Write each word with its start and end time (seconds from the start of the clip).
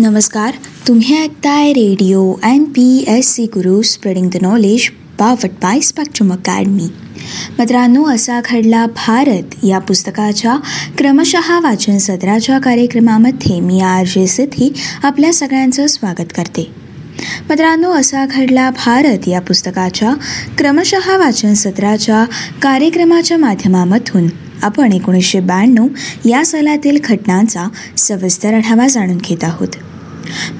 नमस्कार. 0.00 0.54
तुम्ही 0.88 1.22
ऐकताय 1.22 1.72
radio 1.72 2.34
M 2.44 2.64
P 2.64 3.04
S 3.08 3.34
C 3.34 3.44
Guru 3.44 3.82
spreading 3.82 4.30
the 4.30 4.36
knowledge 4.42 4.88
powered 5.18 5.46
by 5.46 5.80
Spectrum 5.80 6.32
Academy. 6.32 6.88
मित्रांनो 7.58 8.04
असा 8.04 8.40
घडला 8.44 8.86
भारत. 8.86 9.64
या 9.64 9.78
पुस्तकाच्या 9.78 10.56
क्रमशः 10.98 11.60
वाचन 11.60 11.98
सत्राच्या 11.98 12.58
कार्यक्रमामध्ये 12.58 13.60
मी 13.60 13.80
आर 13.80 14.04
जे 14.04 14.26
सिद्धी 14.26 14.74
आपल्या 15.02 15.32
सगळ्यांचं 15.32 15.86
स्वागत 15.86 16.32
करते. 16.36 16.70
मित्रांनो 17.50 17.90
असा 17.90 18.26
घडला 18.26 18.70
भारत. 18.70 19.28
या 19.28 19.40
पुस्तकाच्या 19.40 20.14
क्रमशः 20.58 21.16
वाचन 21.16 21.54
सत्राच्या 21.54 22.24
कार्यक्रमाच्या 22.62 23.38
माध्यमामधून 23.38 24.49
आपण 24.62 24.92
एकोणीसशे 24.92 25.40
ब्याण्णव 25.40 25.86
या 26.24 26.44
सालातील 26.44 26.98
घटनांचा 27.04 27.66
सविस्तर 27.96 28.54
आढावा 28.54 28.88
जाणून 28.88 29.16
घेत 29.16 29.44
आहोत. 29.44 29.68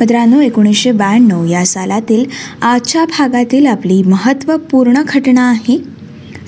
मित्रांनो 0.01 0.41
एकोणीसशे 0.41 0.93
ब्याण्णव 0.93 1.45
या 1.45 1.67
सालातील 1.67 2.25
आजच्या 2.63 3.05
भागातील 3.05 3.67
आपली 3.67 4.03
महत्त्वपूर्ण 4.03 4.95
घटना 5.09 5.51
आहे 5.51 5.83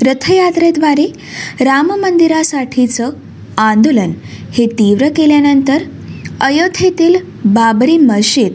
रथयात्रेद्वारे 0.02 1.12
राम 1.60 1.86
मंदिरासाठीचं 1.86 3.10
आंदोलन. 3.58 4.12
हे 4.52 4.66
तीव्र 4.66 5.08
केल्यानंतर 5.08 5.82
अयोध्येतील 6.40 7.14
बाबरी 7.44 7.98
मशीद 7.98 8.52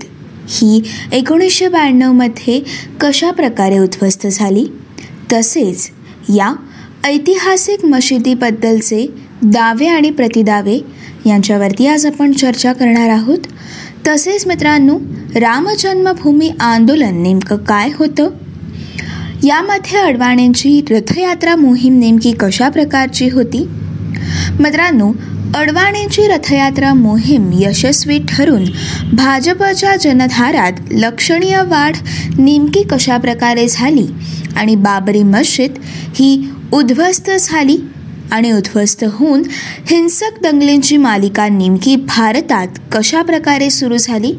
ही 0.47 0.83
एकोणीसशे 1.11 1.67
ब्याण्णवमध्ये 1.67 2.61
कशा 3.01 3.31
प्रकारे 3.31 3.79
उद्ध्वस्त 3.79 4.27
झाली? 4.27 4.67
तसेच 5.33 5.89
या 6.29 6.55
ऐतिहासिक 7.03 7.85
मशिदीबद्दलचे 7.85 9.07
दावे 9.43 9.87
आणि 9.87 10.09
प्रतिदावे 10.09 10.79
यांच्यावरती 11.25 11.87
आज 11.87 12.05
आपण 12.05 12.31
चर्चा 12.31 12.73
करणार 12.73 13.09
आहोत. 13.09 13.37
तसेच 14.07 14.47
मित्रांनो 14.47 14.97
रामजन्मभूमी 15.35 16.51
आंदोलन 16.59 17.21
नेमकं 17.23 17.57
काय 17.57 17.89
होतं? 17.95 18.29
यामध्ये 19.43 19.99
अडवाणींची 19.99 20.81
रथयात्रा 20.89 21.55
मोहीम 21.55 21.99
नेमकी 21.99 22.31
कशा 22.31 22.69
प्रकारची 22.69 23.29
होती? 23.29 23.67
मित्रांनो 24.59 25.11
अडवाणींची 25.55 26.27
रथयात्रा 26.27 26.93
मोहीम 26.93 27.51
यशस्वी 27.53 28.19
ठरून 28.29 28.63
भाजपच्या 29.13 29.95
जनधारात 29.95 30.71
लक्षणीय 30.91 31.61
वाढ 31.61 31.95
नेमकी 32.39 32.83
कशा 32.83 33.17
प्रकारे 33.17 33.67
झाली 33.67 34.07
आणि 34.55 34.75
बाबरी 34.75 35.23
मस्जिद 35.23 35.71
ही 36.15 36.49
उद्ध्वस्त 36.73 37.29
झाली 37.39 37.77
आणि 38.31 38.51
उद्ध्वस्त 38.51 39.03
होऊन 39.13 39.43
हिंसक 39.89 40.41
दंगलींची 40.43 40.97
मालिका 40.97 41.47
नेमकी 41.47 41.95
भारतात 41.95 42.67
कशा 42.91 43.21
प्रकारे 43.21 43.69
सुरू 43.69 43.97
झाली? 43.97 44.33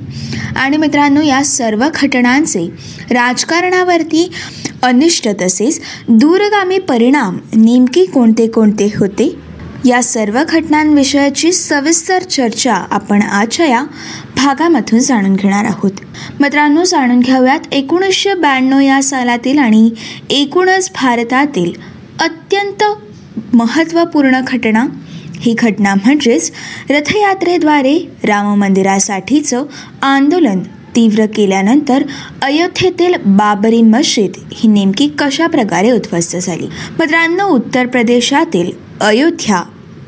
आणि 0.56 0.76
मित्रांनो 0.76 1.20
या 1.20 1.44
सर्व 1.44 1.84
घटनांचे 1.94 2.66
राजकारणावरती 3.10 4.30
अनिष्ट 4.82 5.28
तसेच 5.42 5.80
दूरगामी 6.08 6.78
परिणाम 6.78 7.38
नेमकी 7.54 8.04
कोणते 8.04 8.46
कोणते 8.46 8.92
होते? 8.96 9.34
या 9.84 10.02
सर्व 10.02 10.42
घटनांविषयाची 10.48 11.52
सविस्तर 11.52 12.22
चर्चा 12.22 12.74
आपण 12.74 13.22
आजच्या 13.22 13.66
या 13.66 13.82
भागामधून 14.36 15.00
जाणून 15.00 15.34
घेणार 15.34 15.64
आहोत. 15.64 15.90
मित्रांनो 16.40 16.84
जाणून 16.84 17.20
घ्याव्यात 17.20 17.60
एकोणीसशे 17.72 18.34
ब्याण्णव 18.34 18.78
या 18.78 19.02
सालातील 19.02 19.58
आणि 19.58 19.90
एकूणच 20.30 20.90
भारतातील 20.94 21.97
अत्यंत 22.18 22.84
महत्त्वपूर्ण 23.54 24.40
घटना. 24.46 24.86
ही 25.40 25.54
घटना 25.58 25.94
म्हणजेच 25.94 26.52
रथयात्रेद्वारे 26.90 28.12
राम 28.24 28.58
मंदिरासाठीचं 28.60 29.64
आंदोलन 30.02 30.60
तीव्र 30.96 31.26
केल्यानंतर 31.26 32.02
अयोध्येतील 32.42 33.14
बाबरी 33.26 33.82
मस्जिद 33.82 34.32
ही 34.52 34.68
नेमकी 34.68 35.08
कशा 35.18 35.46
प्रकारे 35.46 35.90
उद्ध्वस्त 35.90 36.36
झाली? 36.36 36.66
मित्रांनो 36.98 37.44
उत्तर 37.44 37.86
प्रदेशातील 37.86 38.70
अयोध्या 39.00 39.62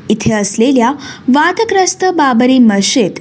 इथे 0.09 0.33
असलेल्या 0.33 0.91
वादग्रस्त 1.27 2.05
बाबरी 2.05 2.59
मस्जिद 2.59 3.11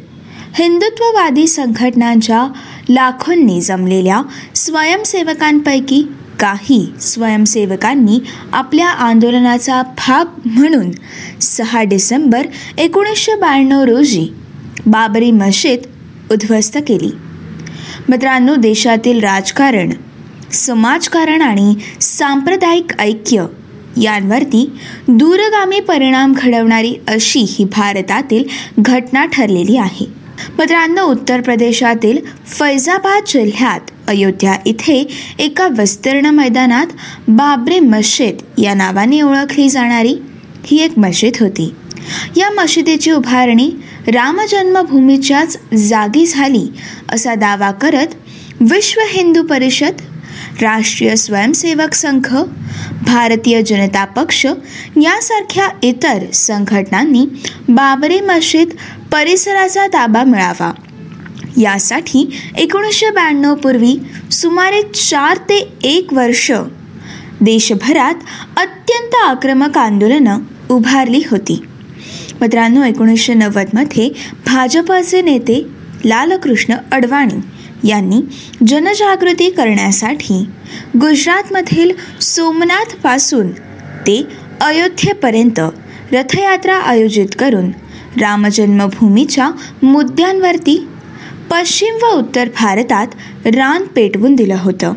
हिंदुत्ववादी 0.54 1.46
संघटनांच्या 1.46 2.46
लाखोंनी 2.88 3.60
जमलेल्या 3.60 4.22
स्वयंसेवकांपैकी 4.54 6.04
काही 6.40 6.92
स्वयंसेवकांनी 7.00 8.18
आपल्या 8.52 8.88
आंदोलनाचा 8.88 9.82
भाग 9.82 10.40
म्हणून 10.46 10.90
सहा 11.40 11.82
डिसेंबर 11.82 12.46
एकोणीसशे 12.78 13.34
ब्याण्णव 13.34 13.82
रोजी 13.82 14.28
बाबरी 14.86 15.30
मशीद 15.30 15.78
उद्ध्वस्त 16.32 16.78
केली. 16.88 17.10
मित्रांनो 18.08 18.54
देशातील 18.54 19.20
राजकारण 19.20 19.92
समाजकारण 20.52 21.42
आणि 21.42 21.74
सांप्रदायिक 22.00 23.00
ऐक्य 23.00 23.44
यांवरती 24.02 24.72
दूरगामी 25.08 25.80
परिणाम 25.80 26.32
घडवणारी 26.36 26.94
अशी 27.08 27.40
ही 27.40 27.64
भारतातील 27.64 28.44
घटना 28.78 29.24
ठरलेली 29.24 29.76
आहे. 29.76 30.06
मित्रांनो 30.58 31.02
उत्तर 31.02 31.40
प्रदेशातील 31.40 32.18
फैजाबाद 32.46 33.22
जिल्ह्यात 33.26 33.80
अयोध्या 34.10 34.54
इथे 34.66 34.96
एका 35.38 35.68
विस्तीर्ण 35.68 36.30
मैदानात 36.30 36.86
बाबरे 37.28 37.80
मस्जिद 37.80 38.36
या 38.58 38.74
नावाने 38.74 39.20
ओळखली 39.22 39.68
जाणारी 39.68 40.14
ही 40.66 40.82
एक 40.82 40.98
मशीद 40.98 41.32
होती. 41.40 41.72
या 42.36 42.50
मशिदीची 42.50 43.10
उभारणी 43.10 43.70
रामजन्मभूमीच्याच 44.08 45.56
जागी 45.88 46.26
झाली 46.26 46.66
असा 47.12 47.34
दावा 47.34 47.70
करत 47.70 48.14
विश्व 48.60 49.00
हिंदू 49.08 49.42
परिषद 49.42 50.00
राष्ट्रीय 50.62 51.16
स्वयंसेवक 51.16 51.94
संघ 51.94 52.26
भारतीय 53.06 53.62
जनता 53.62 54.04
पक्ष 54.04 54.44
यासारख्या 54.96 55.68
इतर 55.82 56.30
संघटनांनी 56.34 57.24
बाबरी 57.68 58.20
मशीद 58.20 58.68
परिसराचा 59.12 59.86
ताबा 59.86 60.24
मिळावा. 60.24 60.72
यासाठी 61.60 62.24
एकोणीसशे 62.58 63.10
ब्याण्णवपूर्वी 63.10 63.96
सुमारे 64.32 64.82
चार 64.82 65.36
ते 65.36 65.58
एक 65.84 66.12
वर्ष 66.12 66.50
देशभरात 67.40 68.14
अत्यंत 68.56 69.14
आक्रमक 69.24 69.78
आंदोलनं 69.78 70.38
उभारली 70.70 71.22
होती. 71.30 71.62
मित्रांनो 72.40 72.84
एकोणीसशे 72.84 73.34
नव्वदमध्ये 73.34 74.08
भाजपाचे 74.46 75.20
नेते 75.22 75.62
लालकृष्ण 76.04 76.74
अडवाणी 76.92 77.88
यांनी 77.88 78.20
जनजागृती 78.66 79.50
करण्यासाठी 79.50 80.42
गुजरातमधील 81.00 81.92
सोमनाथपासून 82.20 83.50
ते 84.06 84.22
अयोध्येपर्यंत 84.60 85.60
रथयात्रा 86.12 86.76
आयोजित 86.76 87.26
करून 87.38 87.70
रामजन्मभूमीच्या 88.20 89.50
मुद्द्यांवरती 89.82 90.76
पश्चिम 91.50 91.94
व 92.02 92.06
उत्तर 92.06 92.48
भारतात 92.48 93.06
रान 93.46 93.82
पेटवून 93.82 94.34
दिलं 94.34 94.56
होतं. 94.60 94.92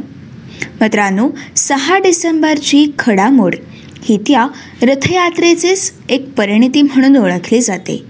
मित्रांनो 0.82 1.30
सहा 1.56 1.98
डिसेंबरची 1.98 2.94
खडामोड 3.00 3.56
ही 4.04 4.18
त्या 4.18 4.48
रथयात्रेचेच 4.82 5.94
एक 6.10 6.34
परिणिती 6.34 6.82
म्हणून 6.82 7.18
ओळखली 7.18 7.62
जाते. 7.62 8.06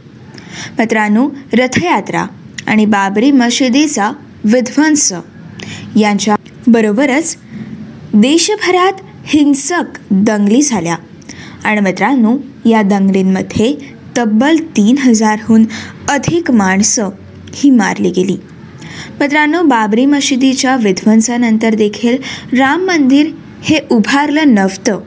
मित्रांनो 0.79 1.29
रथयात्रा 1.53 2.25
आणि 2.67 2.85
बाबरी 2.85 3.31
मशिदीचा 3.31 4.11
विध्वंस 4.43 5.13
यांच्या 5.95 6.35
बरोबरच 6.67 7.37
देशभरात 8.13 8.93
हिंसक 9.25 9.99
दंगली 10.11 10.61
झाल्या. 10.61 10.95
आणि 11.63 11.81
मित्रांनो 11.81 12.37
या 12.65 12.81
दंगलींमध्ये 12.81 13.75
तब्बल 14.17 14.55
तीन 14.55 14.97
हजारहून 14.97 15.65
अधिक 16.09 16.51
माणसं 16.51 17.09
ही 17.53 17.69
मारली 17.69 18.09
गेली. 18.09 18.37
मित्रांनो 19.19 19.61
बाबरी 19.61 20.05
मशिदीच्या 20.05 20.75
विध्वंसानंतर 20.75 21.73
देखील 21.73 22.17
राम 22.59 22.85
मंदिर 22.85 23.31
हे 23.63 23.79
उभारलं 23.91 24.53
नव्हतं. 24.53 24.99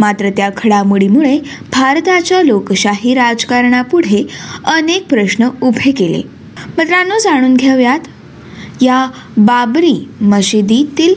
मात्र 0.00 0.30
त्या 0.30 0.50
घडामोडीमुळे 0.64 1.38
भारताच्या 1.72 2.42
लोकशाही 2.42 3.14
राजकारणापुढे 3.14 4.26
अनेक 4.64 5.06
प्रश्न 5.08 5.48
उभे 5.62 5.90
केले. 5.90 6.22
मित्रांनो 6.78 7.18
जाणून 7.18 7.54
घेऊयात. 7.54 8.00
या 8.82 9.10
बाबरी 9.36 10.08
मशिदीतील 10.20 11.14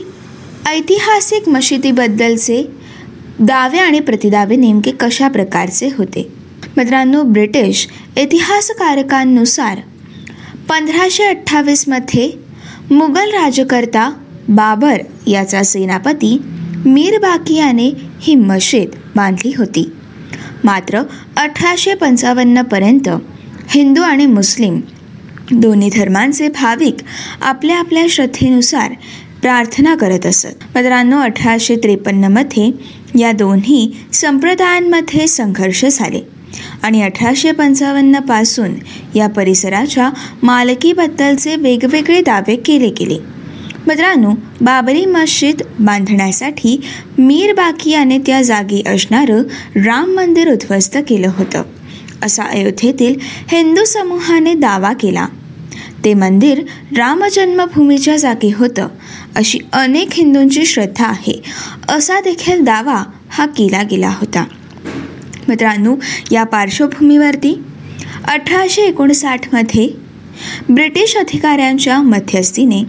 ऐतिहासिक 0.68 1.48
मशिदीबद्दलचे 1.48 2.68
दावे 3.38 3.78
आणि 3.78 4.00
प्रतिदावे 4.00 4.56
नेमके 4.56 4.90
कशा 4.90 5.28
प्रकारचे 5.28 5.88
होते? 5.98 6.32
मित्रांनो 6.76 7.22
ब्रिटिश 7.22 7.88
इतिहासकारकांनुसार 8.16 9.78
पंधराशे 10.68 11.24
अठ्ठावीसमध्ये 11.24 12.30
मुघल 12.90 13.30
राजकर्ता 13.30 14.10
बाबर 14.48 15.00
याचा 15.26 15.62
सेनापती 15.62 16.42
मीर 16.86 17.18
बाकी 17.18 17.56
याने 17.56 17.92
ही 18.20 18.34
मशीद 18.34 18.88
बांधली 19.16 19.52
होती. 19.58 19.92
मात्र 20.64 21.02
अठराशे 21.36 21.94
पंचावन्नपर्यंत 21.94 23.08
हिंदू 23.70 24.02
आणि 24.02 24.26
मुस्लिम 24.26 24.80
दोन्ही 25.52 25.90
धर्मांचे 25.94 26.48
भाविक 26.48 26.96
आपल्या 27.42 27.78
आपल्या 27.78 28.06
श्रद्धेनुसार 28.10 28.92
प्रार्थना 29.42 29.94
करत 29.94 30.26
असत. 30.26 30.64
मित्रांनो 30.74 31.18
अठराशे 31.18 31.76
त्रेपन्नमध्ये 31.76 32.70
या 33.18 33.32
दोन्ही 33.32 33.92
संप्रदायांमध्ये 34.12 35.26
संघर्ष 35.26 35.84
झाले. 35.84 36.37
आणि 36.82 37.02
अठराशे 37.02 37.52
पंचावन्नपासून 37.52 38.74
या 39.14 39.28
परिसराच्या 39.28 40.10
मालकीबद्दलचे 40.42 41.56
वेगवेगळे 41.56 42.20
दावे 42.20 42.56
केले 42.56 42.88
गेले. 42.88 43.18
मित्रांनो 43.86 44.30
बाबरी 44.60 45.06
मस्जिद 45.06 45.62
बांधण्यासाठी 45.80 46.80
मीर 47.18 47.52
बाकी 47.52 47.90
याने 47.90 48.18
त्या 48.18 48.42
जागी 48.42 48.82
असणारं 48.86 49.42
राम 49.76 50.16
मंदिर 50.16 50.52
उद्ध्वस्त 50.52 50.98
केलं 51.08 51.30
होतं. 51.36 51.62
असा 52.22 52.42
अयोध्येतील 52.42 53.14
हिंदू 53.22 53.84
समूहाने 53.84 54.54
दावा 54.54 54.92
केला. 54.92 55.26
ते 56.04 56.14
मंदिर 56.14 56.62
रामजन्मभूमीच्या 56.96 58.16
जागी 58.16 58.52
होतं 58.52 58.88
अशी 59.36 59.58
अनेक 59.72 60.08
हिंदूंची 60.12 60.66
श्रद्धा 60.66 61.04
आहे 61.04 61.42
असा 61.88 62.20
देखील 62.20 62.64
दावा 62.64 63.04
हा 63.30 63.46
केला 63.46 63.82
गेला 63.82 64.08
होता. 64.08 64.44
मित्रांनो 65.48 65.96
या 66.32 66.44
पार्श्वभूमीवरती 66.44 67.62
अठराशे 68.24 68.82
एकोणसाठमध्ये 68.82 69.88
ब्रिटिश 70.68 71.16
अधिकाऱ्यांच्या 71.16 72.02
मध्यस्थीने 72.02 72.82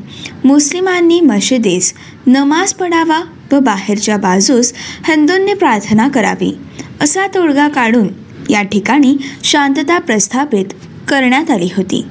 मुस्लिमांनी 0.44 1.22
मशिदीस 1.22 1.94
नमाज 2.28 2.74
पडावा 2.74 3.22
व 3.52 3.60
बाहेरच्या 3.60 4.18
बाजूस 4.18 4.74
हिंदूंनी 5.08 5.54
प्रार्थना 5.54 6.08
करावी 6.08 6.58
असा 7.02 7.28
तोडगा 7.28 7.68
काढून 7.68 8.08
या 8.50 8.62
ठिकाणी 8.62 9.18
शांतता 9.44 10.00
प्रस्थापित 10.00 10.66
करण्यात 11.08 11.52
आली 11.52 11.70
होती. 11.78 12.06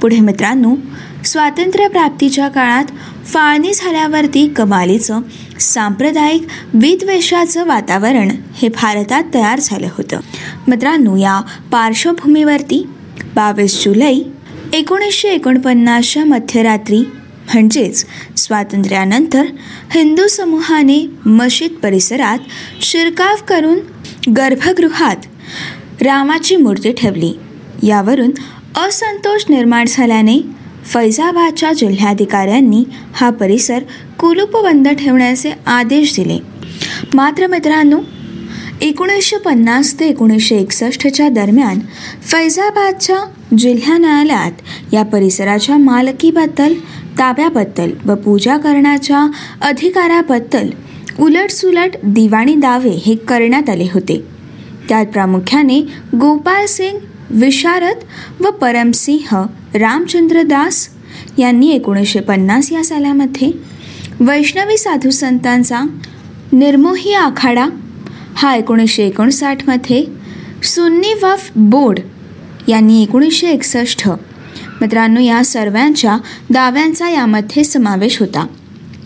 पुढे 0.00 0.20
मित्रांनो 0.20 0.74
स्वातंत्र्यप्राप्तीच्या 1.24 2.48
काळात 2.48 2.84
फाळणी 3.26 3.72
झाल्यावरती 3.74 4.46
कमालीचं 4.48 5.20
सांप्रदायिक 5.60 6.46
विद्वेषाचं 6.74 7.66
वातावरण 7.66 8.30
हे 8.54 8.68
भारतात 8.68 9.22
तयार 9.34 9.58
झालं 9.62 9.88
होतं. 9.96 10.20
मित्रांनो 10.68 11.16
या 11.16 11.40
पार्श्वभूमीवरती 11.72 12.86
बावीस 13.34 13.84
जुलै 13.84 14.14
एकोणीसशे 14.72 15.28
एकोणपन्नासच्या 15.28 16.24
मध्यरात्री 16.24 16.98
म्हणजेच 16.98 18.06
स्वातंत्र्यानंतर 18.36 19.44
हिंदू 19.94 20.26
समूहाने 20.26 21.10
मशीद 21.26 21.70
परिसरात 21.70 22.38
शिरकाव 22.82 23.36
करून 23.48 23.78
गर्भगृहात 24.32 25.16
रामाची 26.02 26.56
मूर्ती 26.56 26.92
ठेवली. 26.92 27.38
यावरून 27.82 28.30
असंतोष 28.76 29.42
निर्माण 29.48 29.84
झाल्याने 29.88 30.55
फैजाबादच्या 30.86 31.72
जिल्हाधिकाऱ्यांनी 31.72 32.84
हा 33.14 33.30
परिसर 33.30 33.82
कुलूपबंद 34.18 34.88
ठेवण्याचे 34.88 35.52
आदेश 35.66 36.14
दिले. 36.16 36.38
मात्र 37.14 37.46
मित्रांनो 37.46 37.98
एकोणीसशे 38.80 39.36
पन्नास 39.36 40.00
ते 40.00 40.08
एकोणीसशे 40.08 40.56
एकसष्टच्या 40.56 41.28
दरम्यान 41.28 41.78
फैजाबादच्या 42.22 43.16
जिल्हा 43.58 43.98
न्यायालयात 43.98 44.52
या 44.92 45.02
परिसराच्या 45.02 45.76
मालकीबद्दल 45.76 46.74
ताब्याबद्दल 47.18 47.90
व 48.06 48.14
पूजा 48.14 48.56
करण्याच्या 48.56 49.26
अधिकाराबद्दल 49.60 50.70
उलटसुलट 51.18 51.96
दिवाणी 52.04 52.54
दावे 52.54 52.90
हे 52.90 53.14
करण्यात 53.16 53.70
आले 53.70 53.86
होते. 53.94 54.24
त्यात 54.88 55.06
प्रामुख्याने 55.06 55.80
गोपाल 56.14 56.66
सिंग 56.66 56.98
विशारद 57.30 57.96
व 58.40 58.50
परमसिंह 58.50 59.46
रामचंद्र 59.74 60.42
दास 60.42 60.88
यांनी 61.38 61.70
एकोणीसशे 61.70 62.20
पन्नास 62.20 62.72
या 62.72 62.84
सालामध्ये 62.84 63.52
वैष्णवी 64.20 64.76
साधू 64.78 65.10
संतांचा 65.10 65.80
निर्मोही 66.52 67.14
आखाडा 67.14 67.66
हा 68.34 68.54
एकोणीसशे 68.54 69.06
एकोणसाठमध्ये 69.06 70.04
सुन्नी 70.62 71.14
वफ 71.22 71.50
बोर्ड 71.56 71.98
यांनी 72.68 73.02
एकोणीसशे 73.02 73.48
एकसष्ट 73.48 74.08
मित्रांनो 74.80 75.20
या 75.20 75.44
सर्वांच्या 75.44 76.18
दाव्यांचा 76.50 77.08
यामध्ये 77.08 77.64
समावेश 77.64 78.20
होता. 78.20 78.46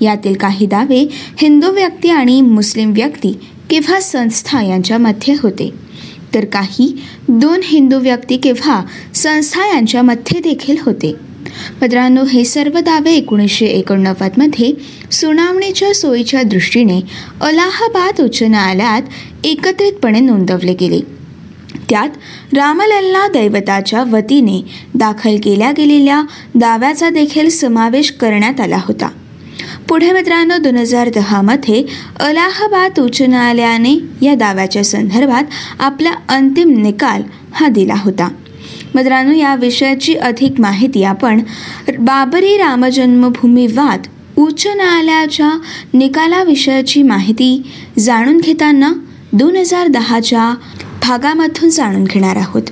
यातील 0.00 0.34
काही 0.34 0.66
दावे 0.66 1.08
हिंदू 1.12 1.70
व्यक्ती 1.70 2.10
आणि 2.10 2.40
मुस्लिम 2.40 2.92
व्यक्ती 2.92 3.40
किंवा 3.70 4.00
संस्था 4.00 4.62
यांच्यामध्ये 4.62 5.34
होते. 5.42 5.89
तर 6.34 6.44
काही. 6.44 7.02
दोन 7.28 7.60
हिंदू 7.64 7.98
व्यक्ती 7.98 8.36
किंवा 8.36 8.82
संस्था 9.14 9.66
यांच्यामध्ये 9.66 10.40
देखील 10.40 10.76
होते. 10.82 11.14
मित्रांनो 11.82 12.24
हे 12.24 12.44
सर्व 12.44 12.78
दावे 12.78 13.12
एकोणीसशे 13.12 13.66
एकोणनव्वदमध्ये 13.66 14.72
सुनावणीच्या 15.12 15.94
सोयीच्या 15.94 16.42
दृष्टीने 16.42 17.00
अलाहाबाद 17.40 18.20
उच्च 18.20 18.42
न्यायालयात 18.42 19.02
एकत्रितपणे 19.44 20.20
नोंदवले 20.20 20.74
गेले. 20.74 21.00
त्यात 21.90 22.08
रामलल्ला 22.56 23.28
दैवताच्या 23.28 24.02
वतीने 24.02 24.64
दाखल 24.94 25.36
केल्या 25.36 25.72
गेलेल्या 25.72 26.22
दाव्याचा 26.54 27.10
देखील 27.10 27.48
समावेश 27.48 28.10
करण्यात 28.10 28.60
आला 28.60 28.78
होता. 28.84 29.08
पुढे 29.90 30.12
मित्रांनो 30.12 30.56
दोन 30.58 30.76
हजार 30.76 31.08
दहामध्ये 31.08 31.84
अलाहाबाद 32.20 32.98
उच्च 33.00 33.22
न्यायालयाने 33.22 33.94
या 34.22 34.34
दाव्याच्या 34.34 34.84
संदर्भात 34.84 35.44
आपला 35.78 36.10
अंतिम 36.28 36.82
निकाल 36.82 37.22
हा 37.52 37.68
दिला 37.68 37.94
होता. 37.96 38.28
मित्रांनो 38.94 39.32
या 39.32 39.54
विषयाची 39.54 40.14
अधिक 40.14 40.60
माहिती 40.60 41.04
आपण 41.04 41.40
बाबरी 41.98 42.56
रामजन्मभूमी 42.56 43.66
वाद 43.66 44.06
उच्च 44.36 44.66
न्यायालयाच्या 44.66 45.50
निकालाविषयाची 45.94 47.02
माहिती 47.02 47.62
जाणून 47.98 48.38
घेताना 48.38 48.92
दोन 49.32 49.56
हजार 49.56 49.86
दहाच्या 49.86 50.54
भागामधून 51.02 51.70
जाणून 51.70 52.04
घेणार 52.04 52.36
आहोत. 52.36 52.62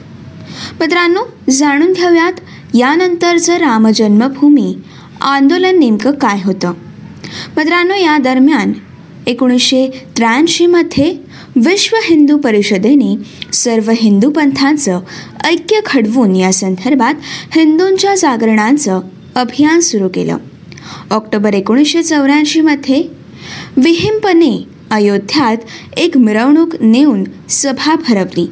मित्रांनो 0.81 1.21
जाणून 1.51 1.93
घेऊयात 1.93 2.41
यानंतरचं 2.75 3.57
रामजन्मभूमी 3.57 4.77
आंदोलन 5.21 5.79
नेमकं 5.79 6.11
काय 6.11 6.41
होतं? 6.45 6.73
मित्रांनो 7.57 7.95
या 7.95 8.19
दरम्यान 8.19 8.73
एकोणीसशे 9.27 10.05
त्र्याऐंशीमध्ये 10.17 11.17
विश्व 11.57 11.97
हिंदू 12.05 12.37
परिषदेने 12.37 13.17
सर्व 13.53 13.91
हिंदू 13.97 14.31
पंथांचं 14.31 15.01
ऐक्य 15.45 15.81
घडवून 15.87 16.37
या 16.37 16.53
संदर्भात 16.53 17.15
हिंदूंच्या 17.55 18.15
जागरणांचं 18.15 19.01
अभियान 19.35 19.81
सुरू 19.81 20.09
केलं. 20.09 20.37
ऑक्टोबर 21.11 21.55
एकोणीसशे 21.55 22.03
चौऱ्याऐंशीमध्ये 22.03 23.03
विहिंपने 23.77 24.65
अयोध्यात 24.91 25.57
एक 25.97 26.17
मिरवणूक 26.17 26.75
नेऊन 26.81 27.25
सभा 27.49 27.95
भरवली 28.09 28.51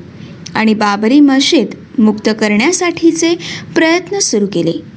आणि 0.54 0.74
बाबरी 0.74 1.20
मशीद 1.20 1.66
मुक्त 1.98 2.28
करण्यासाठीचे 2.40 3.34
प्रयत्न 3.74 4.18
सुरू 4.18 4.46
केले. 4.46 4.95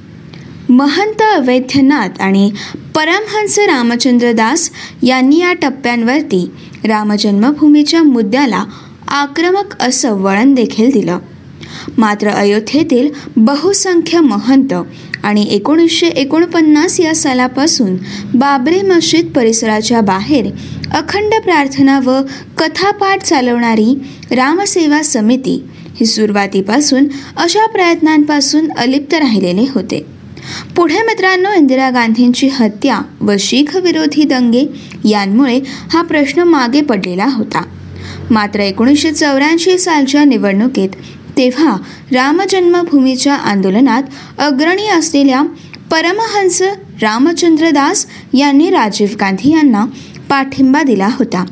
महंत 0.70 1.22
अवैद्यनाथ 1.22 2.20
आणि 2.20 2.50
परमहंस 2.94 3.58
रामचंद्र 3.58 4.32
दास 4.32 4.70
यांनी 5.02 5.40
या 5.40 5.52
टप्प्यांवरती 5.52 6.50
रामजन्मभूमीच्या 6.84 8.02
मुद्द्याला 8.02 8.64
आक्रमक 9.08 9.82
असं 9.82 10.12
वळण 10.12 10.54
देखील 10.54 10.90
दिलं. 10.90 11.18
मात्र 11.98 12.28
अयोध्येतील 12.28 13.08
बहुसंख्य 13.36 14.20
महंत 14.20 14.74
आणि 15.22 15.46
एकोणीसशे 15.50 16.06
एकोणपन्नास 16.06 17.00
या 17.00 17.14
सालापासून 17.14 17.96
बाबरी 18.34 18.82
मस्जिद 18.82 19.32
परिसराच्या 19.36 20.00
बाहेर 20.00 20.50
अखंड 20.94 21.34
प्रार्थना 21.44 22.00
व 22.00 22.20
कथापाठ 22.58 23.22
चालवणारी 23.22 23.94
रामसेवा 24.30 25.02
समिती 25.02 25.64
ही 25.96 26.06
सुरुवातीपासून 26.06 27.08
अशा 27.36 27.66
प्रयत्नांपासून 27.66 28.72
अलिप्त 28.72 29.14
राहिलेले 29.14 29.66
होते. 29.74 30.19
पुढे 30.76 31.02
मित्रांनो 31.02 31.52
इंदिरा 31.52 31.90
गांधींची 31.90 32.48
हत्या 32.48 33.00
व 33.20 33.32
शीख 33.38 33.76
विरोधी 33.76 34.24
दंगे 34.24 34.66
यांमुळे 35.04 35.60
हा 35.92 36.02
प्रश्न 36.02 36.42
मागे 36.42 36.80
पडलेला 36.80 37.26
होता. 37.32 37.62
मात्र 38.30 38.60
एकोणीसशे 38.60 39.12
चौऱ्याऐंशी 39.12 39.78
सालच्या 39.78 40.24
निवडणुकीत 40.24 40.88
तेव्हा 41.36 41.76
रामजन्मभूमीच्या 42.12 43.34
आंदोलनात 43.34 44.02
अग्रणी 44.38 44.86
असलेल्या 44.86 45.42
परमहंस 45.90 46.62
रामचंद्र 47.02 47.70
दास 47.70 48.06
यांनी 48.34 48.70
राजीव 48.70 49.08
गांधी 49.20 49.52
यांना 49.52 49.86
पाठिंबा 50.28 50.82
दिला 50.82 51.08
होता. 51.18 51.44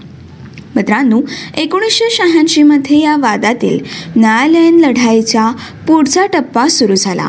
मित्रांनो 0.76 1.20
एकोणीसशे 1.56 2.08
शहाऐंशीमध्ये 2.10 3.00
या 3.00 3.16
वादातील 3.16 3.78
न्यायालयीन 4.16 4.80
लढाईचा 4.80 5.50
पुढचा 5.88 6.26
टप्पा 6.26 6.68
सुरू 6.68 6.94
झाला. 6.94 7.28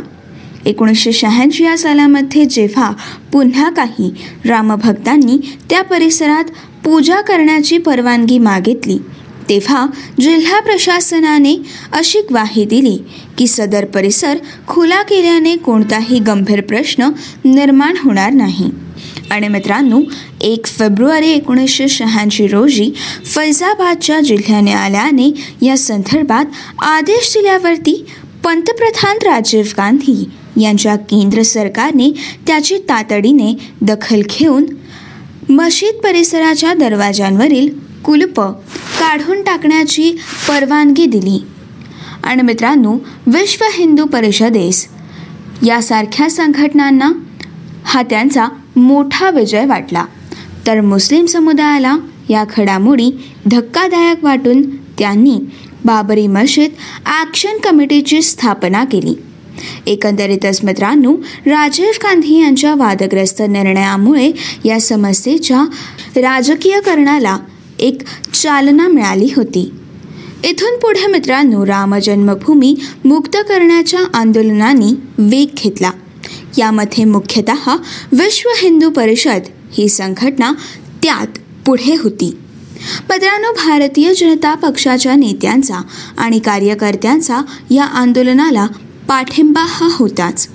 एकोणीसशे 0.70 1.12
शहाऐंशी 1.12 1.64
या 1.64 1.78
सालामध्ये 1.78 2.46
जेव्हा 2.46 2.92
पुन्हा 3.34 3.70
काही 3.70 4.12
रामभक्तांनी 4.46 5.38
त्या 5.70 5.82
परिसरात 5.82 6.44
पूजा 6.84 7.22
करण्याची 7.22 7.78
परवानगी 7.78 8.38
मागितली 8.38 8.98
तेव्हा 9.50 9.86
जिल्हा 10.22 10.60
प्रशासनाने 10.60 11.56
अशी 11.92 12.20
ग्वाही 12.22 12.66
दिली 12.66 12.98
की 13.38 13.48
सदर 13.48 13.86
परिसर 13.86 14.38
खुला 14.68 15.02
केल्याने 15.02 15.56
कोणताही 15.56 16.20
गंभीर 16.20 16.62
प्रश्न 16.62 17.10
निर्माण 17.46 17.96
होणार 18.04 18.32
नाही. 18.34 18.70
आणि 19.32 19.48
मित्रांनो 19.48 20.00
एक 20.42 20.66
फेब्रुवारी 20.66 21.30
एकोणीसशे 21.30 21.88
शहाऐंशी 21.88 22.48
रोजी 22.48 22.92
फैजाबादच्या 23.26 24.20
जिल्हा 24.20 24.60
न्यायालयाने 24.62 25.32
या 25.62 25.78
संदर्भात 25.78 26.46
आदेश 26.84 27.34
दिल्यावरती 27.38 28.06
पंतप्रधान 28.44 29.18
राजीव 29.18 29.66
गांधी 29.78 30.30
यांच्या 30.60 30.96
केंद्र 30.96 31.42
सरकारने 31.42 32.10
त्याची 32.48 32.78
तातडीने 32.78 33.54
दखल 33.82 34.22
घेऊन 34.30 34.66
मशीद 35.50 36.02
परिसराच्या 36.02 36.74
दरवाजांवरील 36.74 37.70
कुलप 38.06 38.42
काढून 39.00 39.44
टाकण्याची 39.44 40.12
परवानगी 40.48 41.06
दिली. 41.06 41.44
आणि 42.24 42.42
मित्रांनो 42.42 42.94
विश्व 43.28 43.66
हिंदू 43.74 44.06
परिषदेस 44.06 44.88
यासारख्या 45.66 46.30
संघटनांना 46.30 47.12
हा 47.84 48.02
त्यांचा 48.02 48.48
मोठा 48.76 49.30
विजय 49.30 49.66
वाटला. 49.66 50.06
तर 50.68 50.82
मुस्लिम 50.82 51.26
समुदायाला 51.26 51.98
या 52.30 52.44
घडामोडी 52.58 53.12
धक्कादायक 53.46 54.24
वाटून 54.24 54.76
त्यांनी 54.76 55.40
बाबरी 55.86 56.28
मशीद 56.28 56.72
ॲक्शन 57.06 57.58
कमिटीची 57.64 58.22
स्थापना 58.22 58.84
केली. 58.84 59.14
एकंदरीतच 59.88 60.64
मित्रांनो 60.64 61.16
राजीव 61.46 61.86
गांधी 61.86 62.42
यांच्या 62.42 62.76
वादग्रस्त 62.76 63.42
निर्णयामुळे 63.42 64.32
या 64.66 64.80
समस्येच्या 64.80 65.66
राजकीयकरणाला 66.16 67.38
एक 67.80 68.02
चालना 68.34 68.88
मिळाली 68.88 69.34
होती. 69.36 69.72
इथून 70.44 70.80
पुढे 70.80 71.08
मित्रांनो 71.08 71.66
रामजन्मभूमी 71.66 72.76
मुक्त 73.06 73.38
करण्याच्या 73.38 74.00
आंदोलनांनी 74.14 74.94
वेग 75.18 75.48
घेतला. 75.58 75.92
यामध्ये 76.58 77.06
मुख्यतः 77.06 77.76
विश्व 78.12 78.50
हिंदू 78.58 78.90
परिषद 78.90 79.42
ही 79.78 79.90
संघटना 79.90 80.52
त्यात 81.04 81.28
पुढे 81.66 81.96
होती. 82.04 82.38
मित्रांनो 83.10 83.52
भारतीय 83.52 84.14
जनता 84.14 84.56
पक्षाच्या 84.56 85.16
नेत्यांचा 85.16 85.82
आणि 86.18 86.40
कार्यकर्त्यांचा 86.40 87.40
या 87.72 87.84
आंदोलनाला 87.84 88.68
पाठिंबा 89.10 89.62
हा 89.68 89.88
होताच. 89.92 90.48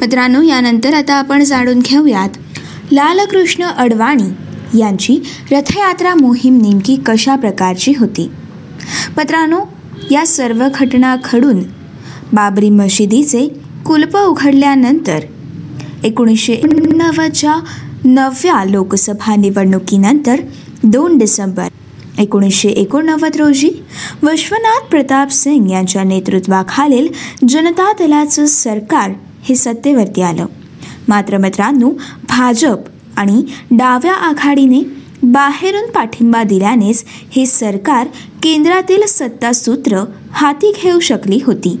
मित्रांनो 0.00 0.40
यानंतर 0.42 0.94
आता 0.94 1.14
आपण 1.14 1.44
जाणून 1.44 1.78
घेऊयात 1.78 2.28
लालकृष्ण 2.92 3.64
अडवाणी 3.64 4.78
यांची 4.78 5.16
रथयात्रा 5.52 6.14
मोहीम 6.14 6.56
नेमकी 6.62 6.96
कशा 7.06 7.36
प्रकारची 7.36 7.92
होती? 7.98 8.30
मित्रांनो 9.16 9.60
या 10.10 10.26
सर्व 10.26 10.66
घटना 10.74 11.16
घडून 11.32 11.62
बाबरी 12.32 12.70
मशिदीचे 12.70 13.46
कुलप 13.86 14.16
उघडल्यानंतर 14.16 15.18
एकोणीसशे 16.04 16.52
एकोणनव्वदच्या 16.52 17.54
नवव्या 18.04 18.64
लोकसभा 18.64 19.36
निवडणुकीनंतर 19.36 20.40
दोन 20.82 21.18
डिसेंबर 21.18 21.68
एकोणीसशे 22.18 22.68
एकोणनव्वद 22.68 23.36
रोजी 23.36 23.70
विश्वनाथ 24.22 24.86
प्रताप 24.90 25.30
सिंग 25.30 25.70
यांच्या 25.70 26.04
नेतृत्वाखालील 26.04 27.08
जनता 27.48 27.92
दलाचं 27.92 28.46
सरकार 28.46 29.10
हे 29.42 29.54
सत्तेवरती 29.54 30.22
आलं. 30.22 30.46
मात्र 31.08 31.38
मित्रांनो 31.38 31.90
भाजप 32.28 32.78
आणि 33.16 33.42
डाव्या 33.70 34.14
आघाडीने 34.14 34.80
बाहेरून 35.22 35.90
पाठिंबा 35.90 36.42
दिल्यानेच 36.42 37.04
हे 37.06 37.46
सरकार 37.46 38.06
केंद्रातील 38.42 39.02
सत्तासूत्र 39.06 40.04
हाती 40.32 40.72
घेऊ 40.82 41.00
शकली 41.00 41.38
होती. 41.46 41.80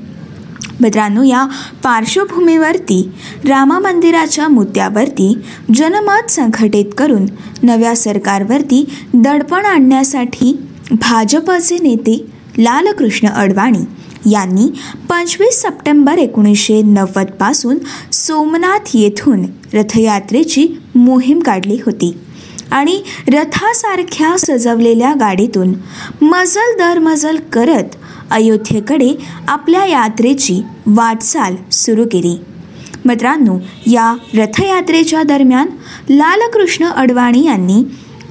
मित्रांनो 0.80 1.22
या 1.22 1.44
पार्श्वभूमीवरती 1.84 3.02
रामा 3.48 3.78
मंदिराच्या 3.78 4.48
मुद्द्यावरती 4.48 5.32
जनमत 5.74 6.30
संघटित 6.30 6.92
करून 6.98 7.26
नव्या 7.62 7.94
सरकारवरती 7.96 8.84
दडपण 9.14 9.64
आणण्यासाठी 9.64 10.56
भाजपचे 10.90 11.76
नेते 11.82 12.18
लालकृष्ण 12.58 13.28
अडवाणी 13.28 13.84
यांनी 14.30 14.68
पंचवीस 15.08 15.60
सप्टेंबर 15.62 16.18
एकोणीसशे 16.18 16.80
नव्वदपासून 16.82 17.78
सोमनाथ 18.12 18.90
येथून 18.94 19.44
रथयात्रेची 19.74 20.66
मोहीम 20.94 21.38
काढली 21.38 21.78
होती 21.86 22.16
आणि 22.70 23.00
रथासारख्या 23.28 24.36
सजवलेल्या 24.38 25.12
गाडीतून 25.20 25.72
मजल 26.22 26.76
दर 26.78 26.98
मजल 26.98 27.36
करत 27.52 27.96
अयोध्येकडे 28.30 29.14
आपल्या 29.48 29.84
यात्रेची 29.84 30.62
वाटचाल 30.86 31.56
सुरू 31.72 32.04
केली. 32.04 32.36
मित्रांनो 33.04 33.58
या 33.86 34.14
रथयात्रेच्या 34.34 35.22
दरम्यान 35.22 35.66
लालकृष्ण 36.10 36.86
अडवाणी 36.86 37.46
यांनी 37.46 37.82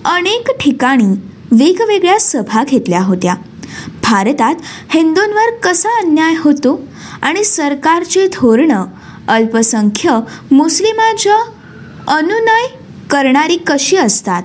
अनेक 0.06 0.52
ठिकाणी 0.60 1.14
वेगवेगळ्या 1.52 2.20
सभा 2.20 2.64
घेतल्या 2.64 3.02
होत्या. 3.04 3.36
भारतात 4.04 4.56
हिंदूंवर 4.90 5.56
कसा 5.64 5.90
अन्याय 5.90 6.36
होतो 6.40 6.80
आणि 7.22 7.44
सरकारची 7.44 8.28
धोरणं 8.28 8.86
अल्पसंख्य 9.28 10.20
मुस्लिमांच्या 10.52 11.38
अनुनय 12.08 12.68
करणारी 13.10 13.58
कशी 13.68 13.98
असतात 13.98 14.44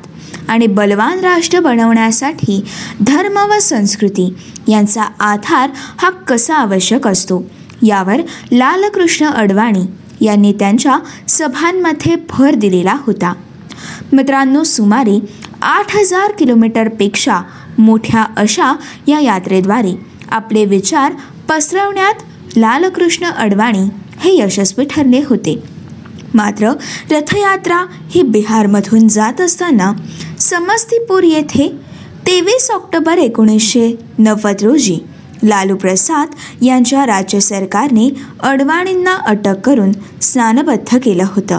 आणि 0.49 0.67
बलवान 0.67 1.21
राष्ट्र 1.21 1.61
बनवण्यासाठी 1.61 2.65
धर्म 3.01 3.39
व 3.39 3.59
संस्कृती 3.59 4.35
यांचा 4.69 5.03
आधार 5.21 5.71
हा 5.99 6.11
कसा 6.11 6.55
आवश्यक 6.55 7.07
असतो? 7.07 7.51
यावर 7.83 8.21
लालकृष्ण 8.53 9.27
अडवाणी 9.27 9.85
यांनी 10.27 10.53
त्यांच्या 10.53 10.99
सभांमध्ये 11.29 12.17
भर 12.31 12.55
दिलेला 12.55 12.97
होता. 13.01 13.33
मित्रांनो 14.13 14.63
सुमारे 14.63 15.21
आठ 15.63 15.97
हजार 15.97 16.33
किलोमीटरपेक्षा 16.33 17.41
मोठ्या 17.79 18.27
अशा 18.37 18.77
या 19.09 19.21
यात्रेद्वारे 19.21 19.95
आपले 20.31 20.65
विचार 20.65 21.13
पसरवण्यात 21.49 22.15
लालकृष्ण 22.57 23.27
अडवाणी 23.27 23.89
हे 24.21 24.39
यशस्वी 24.39 24.85
ठरले 24.85 25.23
होते. 25.27 25.63
मात्र 26.35 26.71
रथयात्रा 27.11 27.85
ही 28.11 28.23
बिहारमधून 28.23 29.09
जात 29.09 29.41
असताना 29.41 29.93
समस्तीपूर 30.39 31.23
येथे 31.23 31.92
तेवीस 32.27 32.71
ऑक्टोबर 32.71 33.19
एकोणीसशे 33.19 33.99
नव्वद 34.19 34.57
रोजी 34.63 34.99
लालू 35.45 35.77
प्रसाद 35.77 36.29
यांच्या 36.63 37.07
राज्य 37.07 37.41
सरकारने 37.41 38.15
अडवाणींना 38.41 39.15
अटक 39.17 39.61
करून 39.65 39.93
स्नानबद्ध 40.23 40.99
केलं 40.99 41.25
होतं. 41.29 41.59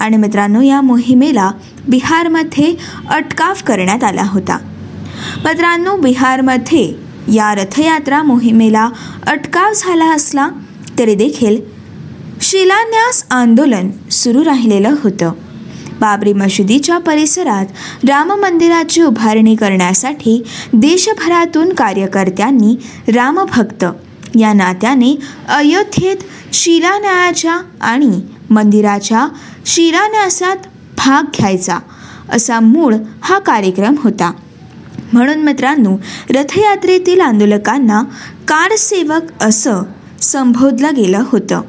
आणि 0.00 0.16
मित्रांनो 0.16 0.60
या 0.60 0.80
मोहिमेला 0.80 1.50
बिहारमध्ये 1.88 2.74
अटकाव 3.10 3.54
करण्यात 3.66 4.04
आला 4.04 4.22
होता. 4.24 4.58
मित्रांनो 5.44 5.96
बिहारमध्ये 5.96 6.94
या 7.34 7.54
रथयात्रा 7.54 8.22
मोहिमेला 8.22 8.88
अटकाव 9.26 9.72
झाला 9.76 10.12
असला 10.12 10.48
तरी 10.98 11.14
देखील 11.14 11.60
शिलान्यास 12.40 13.24
आंदोलन 13.30 13.90
सुरू 14.10 14.44
राहिलेलं 14.44 14.94
होतं. 15.02 15.32
बाबरी 16.00 16.32
मशिदीच्या 16.32 16.98
परिसरात 16.98 17.66
राम 18.08 18.32
मंदिराची 18.32 19.02
उभारणी 19.02 19.54
करण्यासाठी 19.56 20.42
देशभरातून 20.72 21.72
कार्यकर्त्यांनी 21.72 22.76
रामभक्त. 23.14 23.84
या 24.36 24.52
नात्याने 24.52 25.18
अयोध्येत 25.48 26.16
शिलान्यायाच्या 26.52 27.58
आणि 27.80 28.20
मंदिराच्या 28.50 29.28
शिलान्यासात 29.66 30.56
भाग 30.98 31.22
घ्यायचा 31.22 31.78
असा 32.28 32.60
मूळ 32.60 32.94
हा 33.22 33.38
कार्यक्रम 33.38 33.94
होता. 33.98 34.32
म्हणून 35.12 35.38
मित्रांनो 35.38 35.96
रथयात्रेतील 36.30 37.20
आंदोलकांना 37.20 38.02
कारसेवक 38.48 39.44
असं 39.44 39.82
संबोधलं 40.22 40.94
गेलं 40.96 41.22
होतं. 41.26 41.60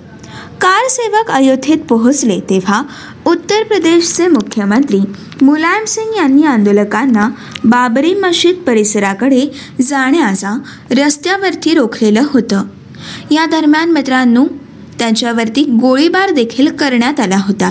कारसेवक 0.62 1.32
अयोध्येत 1.32 1.78
पोहोचले 1.90 2.40
तेव्हा 2.40 2.84
उत्तर 3.30 3.64
प्रदेशचे 3.64 4.28
मुख्यमंत्री 4.28 5.00
मुलायम 5.42 5.86
सिंग 5.86 6.16
यांनी 6.18 6.44
आंदोलकांना 6.44 7.30
बाबरी 7.66 8.14
मशीद 8.14 8.56
परिसराकडे 8.56 9.46
जाण्याचा 9.82 10.60
रस्त्यावरती 10.92 11.74
रोखलेलं 11.74 12.24
होतं. 12.26 12.64
या 13.32 13.46
दरम्यान 13.46 13.92
मित्रांनो 13.92 14.46
त्यांच्यावरती 15.00 15.64
गोळीबार 15.64 16.30
देखील 16.30 16.68
करण्यात 16.68 17.20
आला 17.20 17.38
होता. 17.38 17.70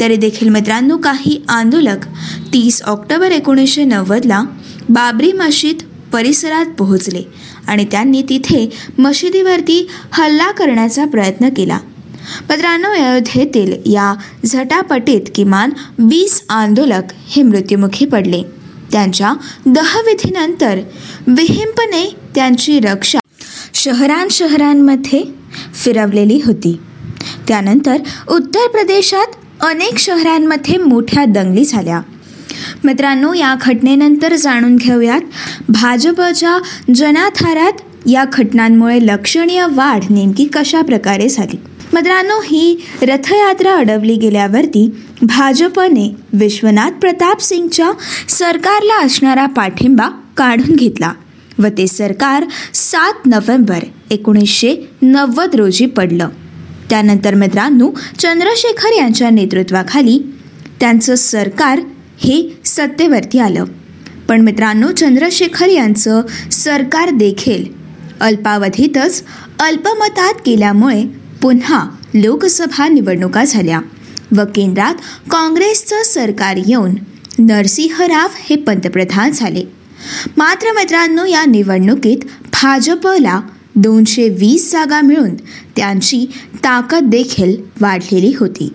तरी 0.00 0.16
देखील 0.16 0.48
मित्रांनो 0.48 0.96
काही 0.96 1.42
आंदोलक 1.48 2.06
तीस 2.52 2.82
ऑक्टोबर 2.82 3.30
एकोणीसशे 3.30 3.84
नव्वदला 3.84 4.42
बाबरी 4.88 5.32
मशीद 5.32 5.76
परिसरात 6.12 6.66
पोहोचले 6.78 7.22
आणि 7.66 7.84
त्यांनी 7.84 8.22
तिथे 8.22 8.70
मशिदीवरती 8.98 9.88
हल्ला 10.12 10.50
करण्याचा 10.50 11.04
प्रयत्न 11.04 11.48
केला. 11.48 11.78
मित्रांनो 12.50 12.88
अयोध्येतील 12.88 13.92
या 13.92 14.14
झटापटीत 14.46 15.20
किमान 15.34 15.70
वीस 15.98 16.42
आंदोलक 16.48 17.12
हे 17.28 17.42
मृत्युमुखी 17.42 18.06
पडले. 18.06 18.42
त्यांच्या 18.92 19.32
दहविधीनंतर 19.66 20.78
विहिंपने 21.26 22.16
त्यांची 22.34 22.80
रक्षा 22.80 23.18
शहरां 23.74 24.28
शहरांमध्ये 24.30 25.22
फिरवलेली 25.74 26.40
होती. 26.44 26.80
त्यानंतर 27.48 27.96
उत्तर 28.28 28.68
प्रदेशात 28.68 29.26
अनेक 29.60 29.98
शहरांमध्ये 29.98 30.76
मोठ्या 30.76 31.24
दंगली 31.24 31.64
झाल्या. 31.64 32.00
मित्रांनो 32.84 33.32
या 33.34 33.54
घटनेनंतर 33.60 34.34
जाणून 34.34 34.76
घेऊयात 34.76 35.20
भाजपच्या 35.68 36.58
जनाधारात 36.94 37.72
या 38.06 38.24
घटनांमुळे 38.32 38.98
लक्षणीय 39.02 39.66
वाढ 39.70 40.04
नेमकी 40.10 40.44
कशा 40.44 40.82
प्रकारे 40.82 41.28
झाली? 41.28 41.56
मित्रांनो 41.98 42.34
ही 42.44 42.76
रथयात्रा 43.02 43.74
अडवली 43.76 44.16
गेल्यावरती 44.16 44.90
भाजपने 45.22 46.14
विश्वनाथ 46.32 46.90
प्रताप 46.90 47.40
सिंगच्या 47.40 47.90
सरकारला 48.28 49.04
असणारा 49.04 49.46
पाठिंबा 49.46 50.08
काढून 50.36 50.76
घेतला 50.76 51.12
व 51.58 51.66
ते 51.78 51.86
सरकार 51.86 52.44
सात 52.74 53.26
नोव्हेंबर 53.26 53.78
एकोणीसशे 54.10 54.88
नव्वद 55.02 55.54
रोजी 55.54 55.86
पडलं. 55.86 56.28
त्यानंतर 56.90 57.34
मित्रांनो 57.34 57.90
चंद्रशेखर 58.18 58.88
यांच्या 58.98 59.30
नेतृत्वाखाली 59.30 60.18
त्यांचं 60.80 61.14
सरकार 61.14 61.80
हे 62.18 62.58
सत्तेवरती 62.64 63.38
आलं. 63.38 63.64
पण 64.28 64.40
मित्रांनो 64.40 64.92
चंद्रशेखर 64.92 65.68
यांचं 65.68 66.22
सरकार 66.52 67.10
देखील 67.10 67.64
अल्पावधीतच 68.20 69.24
अल्पमतात 69.60 70.34
केल्यामुळे 70.34 71.17
पुन्हा 71.42 71.88
लोकसभा 72.14 72.88
निवडणुका 72.88 73.44
झाल्या. 73.44 73.80
व 74.36 74.40
केंद्रात 74.54 74.94
काँग्रेसचं 75.30 76.02
सरकार 76.02 76.56
येऊन 76.66 76.94
नरसिंह 77.38 78.02
राव 78.06 78.28
हे 78.36 78.56
पंतप्रधान 78.56 79.30
झाले. 79.30 79.64
मात्र 80.36 80.72
मित्रांनो 80.72 81.24
या 81.24 81.44
निवडणुकीत 81.44 82.18
भाजपला 82.52 83.40
दोनशे 83.74 84.28
वीस 84.28 84.72
जागा 84.72 85.00
मिळून 85.00 85.34
त्यांची 85.76 86.26
ताकद 86.54 87.02
देखील 87.02 87.56
वाढलेली 87.80 88.34
होती. 88.40 88.72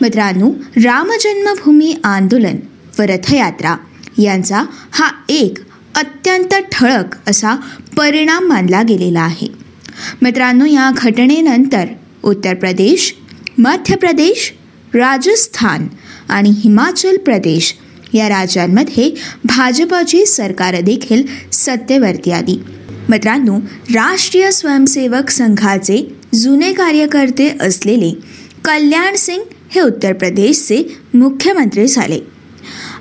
मित्रांनो 0.00 0.50
रामजन्मभूमी 0.84 1.96
आंदोलन 2.04 2.56
व 2.98 3.02
रथयात्रा 3.02 3.76
यांचा 4.18 4.62
हा 4.92 5.10
एक 5.28 5.58
अत्यंत 5.94 6.54
ठळक 6.72 7.30
असा 7.30 7.54
परिणाम 7.96 8.44
मानला 8.44 8.82
गेलेला 8.82 9.20
आहे. 9.20 9.67
मित्रांनो 10.22 10.64
या 10.64 10.90
घटनेनंतर 10.96 11.84
उत्तर 12.22 12.54
प्रदेश 12.54 13.14
मध्य 13.58 13.96
प्रदेश 13.96 14.52
राजस्थान 14.94 15.86
आणि 16.28 16.50
हिमाचल 16.50 17.16
प्रदेश 17.16 17.74
या 18.12 18.28
राज्यांमध्ये 18.28 19.10
भाजपची 19.44 20.26
सरकार 20.26 20.80
देखील 20.80 21.22
सत्तेवरती 21.52 22.30
आली. 22.30 22.62
मित्रांनो 23.08 23.58
राष्ट्रीय 23.94 24.50
स्वयंसेवक 24.50 25.30
संघाचे 25.30 26.16
जुने 26.34 26.72
कार्यकर्ते 26.72 27.56
असलेले 27.60 28.10
कल्याण 28.64 29.14
सिंग 29.16 29.42
हे 29.70 29.80
उत्तर 29.80 30.12
प्रदेशचे 30.12 30.96
मुख्यमंत्री 31.14 31.86
झाले. 31.86 32.18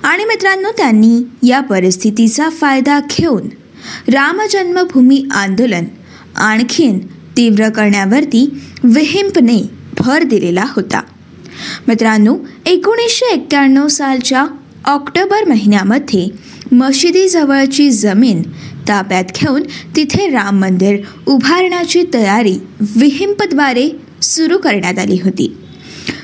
आणि 0.04 0.26
मित्रांनो 0.26 0.70
त्यांनी 0.78 1.48
या 1.48 1.60
परिस्थितीचा 1.60 2.50
फायदा 2.50 3.00
घेऊन 3.00 3.48
रामजन्मभूमी 4.14 5.26
आंदोलन 5.32 5.86
आणखीन 6.38 7.00
तीव्र 7.38 7.70
करण्यावरती 7.70 8.62
विहिंपने 8.84 9.70
भर 9.98 10.24
दिलेला 10.24 10.66
होता. 10.76 11.02
मित्रांनो 11.88 12.38
एकोणीसशे 12.66 13.34
एक्क्याण्णव 13.34 13.88
सालच्या 13.88 14.46
ऑक्टोबर 14.86 15.44
महिन्यामध्ये 15.46 16.30
मशिदीजवळची 16.72 17.92
जमीन 17.92 18.42
ताब्यात 18.88 19.24
घेऊन 19.36 19.64
तिथे 19.96 20.30
राम 20.30 20.60
मंदिर 20.60 21.00
उभारण्याची 21.26 22.04
तयारी 22.14 22.58
विहिंपद्वारे 22.80 23.90
सुरू 24.22 24.58
करण्यात 24.58 25.00
आली 25.00 25.20
होती. 25.24 25.58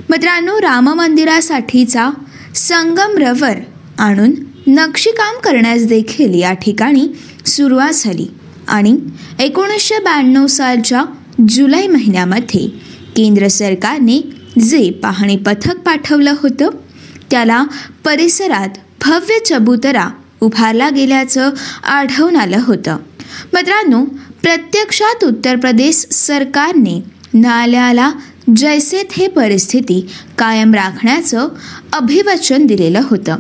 मित्रांनो 0.10 0.62
राम 0.62 0.90
मंदिरासाठीचा 0.90 2.10
संगम 2.56 3.18
रवर 3.18 3.58
आणून 4.00 4.32
नक्षीकाम 4.68 5.40
करण्यास 5.40 5.86
देखील 5.86 6.42
या 6.42 6.54
ठिकाणी 6.54 7.08
सुरुवात 7.46 7.94
झाली. 7.94 8.28
आणि 8.68 8.98
एकोणीसशे 9.40 10.00
ब्याण्णव 10.00 10.48
सालच्या 10.48 11.06
जुलै 11.50 11.88
महिन्यामध्ये 11.88 12.68
केंद्र 13.16 13.48
सरकारने 13.48 14.20
जे 14.60 14.92
पाहणी 14.92 15.36
पथक 15.36 15.78
पाठवलं 15.78 16.34
होतं 16.42 16.70
त्याला 17.32 17.64
परिसरात 18.06 18.70
भव्य 19.06 19.40
चबुतरा 19.46 20.10
उभारला 20.42 20.90
गेल्याचं 20.90 21.52
आढळून 21.84 22.36
आलं 22.36 22.60
होतं. 22.62 22.98
मित्रांनो 23.54 24.04
प्रत्यक्षात 24.44 25.24
उत्तर 25.24 25.56
प्रदेश 25.56 25.96
सरकारने 26.12 27.04
न्यायालयाला 27.34 28.12
जैसे 28.56 29.04
थे 29.04 29.28
परिस्थिती 29.28 30.10
कायम 30.38 30.74
राखण्याचं 30.74 31.48
अभिवचन 31.94 32.66
दिलेलं 32.66 33.02
होतं. 33.04 33.38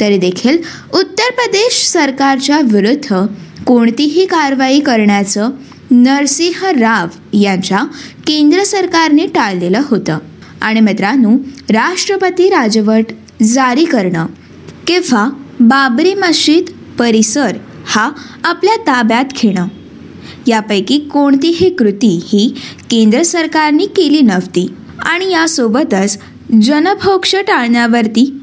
तरी 0.00 0.18
देखील 0.18 0.58
उत्तर 0.92 1.30
प्रदेश 1.32 1.86
सरकारच्या 1.86 2.60
विरुद्ध 2.60 3.26
कोणतीही 3.66 4.26
कारवाई 4.26 4.80
करण्याचं 4.80 5.50
नरसिंह 5.90 6.70
राव 6.70 7.36
यांच्या 7.36 7.84
केंद्र 8.26 8.62
सरकारने 8.62 9.26
टाळलेलं 9.26 9.80
होतं. 9.84 10.18
आणि 10.62 10.80
मित्रांनो 10.80 11.30
राष्ट्रपती 11.70 12.48
राजवट 12.48 13.04
जारी 13.42 13.84
करणं 13.84 14.26
किंवा 14.86 15.30
बाबरी 15.60 16.14
मशीद 16.14 16.64
परिसर 16.98 17.56
हा 17.86 18.10
आपल्या 18.44 18.76
ताब्यात 18.76 19.24
घेणं. 19.42 19.68
यापैकी 20.46 20.98
कोणतीही 20.98 21.70
कृती 21.70 22.20
ही 22.28 22.54
केंद्र 22.90 23.22
सरकारने 23.22 23.86
केली 23.86 24.20
नव्हती 24.20 24.72
आणि 25.02 25.32
यासोबतच 25.32 26.18
जनभोक्ष 26.62 27.34
टाळण्यावरती 27.34 28.40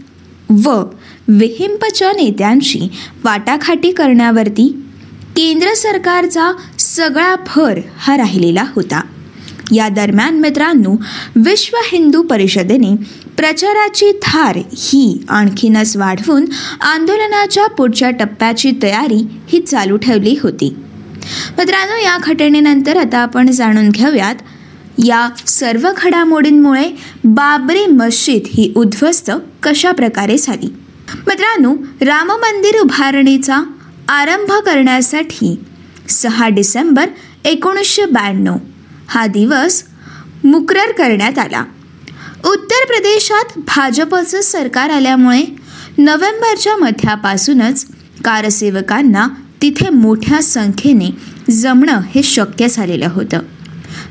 व 0.49 0.83
विहिंपच्या 1.27 2.11
नेत्यांची 2.11 2.79
वाटाघाटी 3.23 3.91
करण्यावरती 3.91 4.84
केंद्र 5.37 5.73
सरकारचा 5.73 6.51
सगळा 6.79 7.35
भर 7.35 7.79
हा 7.97 8.17
राहिलेला 8.17 8.63
होता. 8.75 9.01
या 9.71 9.89
दरम्यान 9.89 10.39
मित्रांनो 10.39 10.95
विश्व 11.35 11.77
हिंदू 11.83 12.23
परिषदेने 12.23 12.95
प्रचाराची 13.37 14.11
थार 14.23 14.57
ही 14.73 15.23
आणखीनच 15.29 15.97
वाढवून 15.97 16.45
आंदोलनाच्या 16.81 17.67
पुढच्या 17.67 18.09
टप्प्याची 18.09 18.71
तयारी 18.83 19.27
ही 19.47 19.59
चालू 19.59 19.97
ठेवली 19.97 20.35
होती. 20.43 20.75
मित्रांनो 21.57 21.95
या 21.95 22.17
घटनेनंतर 22.23 22.97
आता 22.97 23.17
आपण 23.17 23.51
जाणून 23.51 23.89
घेऊयात 23.89 24.35
या 25.05 25.29
सर्व 25.47 25.91
घडामोडींमुळे 25.97 26.91
बाबरी 27.23 27.85
मस्जिद 27.85 28.41
ही 28.45 28.73
उद्ध्वस्त 28.75 29.31
कशा 29.63 29.91
प्रकारे 29.91 30.37
झाली? 30.37 30.73
मित्रांनो 31.27 31.75
राम 32.01 32.27
मंदिर 32.27 32.79
उभारणीचा 32.81 33.57
आरंभ 34.09 34.51
करण्यासाठी 34.51 35.59
सहा 36.09 36.47
डिसेंबर 36.47 37.05
एकोणीसशे 37.45 38.05
ब्याण्णव 38.05 38.55
हा 39.07 39.27
दिवस 39.27 39.83
मुकरर 40.43 40.91
करण्यात 40.91 41.39
आला. 41.39 41.63
उत्तर 42.45 42.85
प्रदेशात 42.85 43.57
भाजपचं 43.57 44.41
सरकार 44.41 44.89
आल्यामुळे 44.89 45.43
नोव्हेंबरच्या 45.97 46.75
मध्यापासूनच 46.77 47.85
कारसेवकांना 48.23 49.27
तिथे 49.61 49.89
मोठ्या 49.89 50.41
संख्येने 50.41 51.09
जमणं 51.51 51.99
हे 52.09 52.23
शक्य 52.23 52.67
झालेलं 52.67 53.07
होतं. 53.07 53.39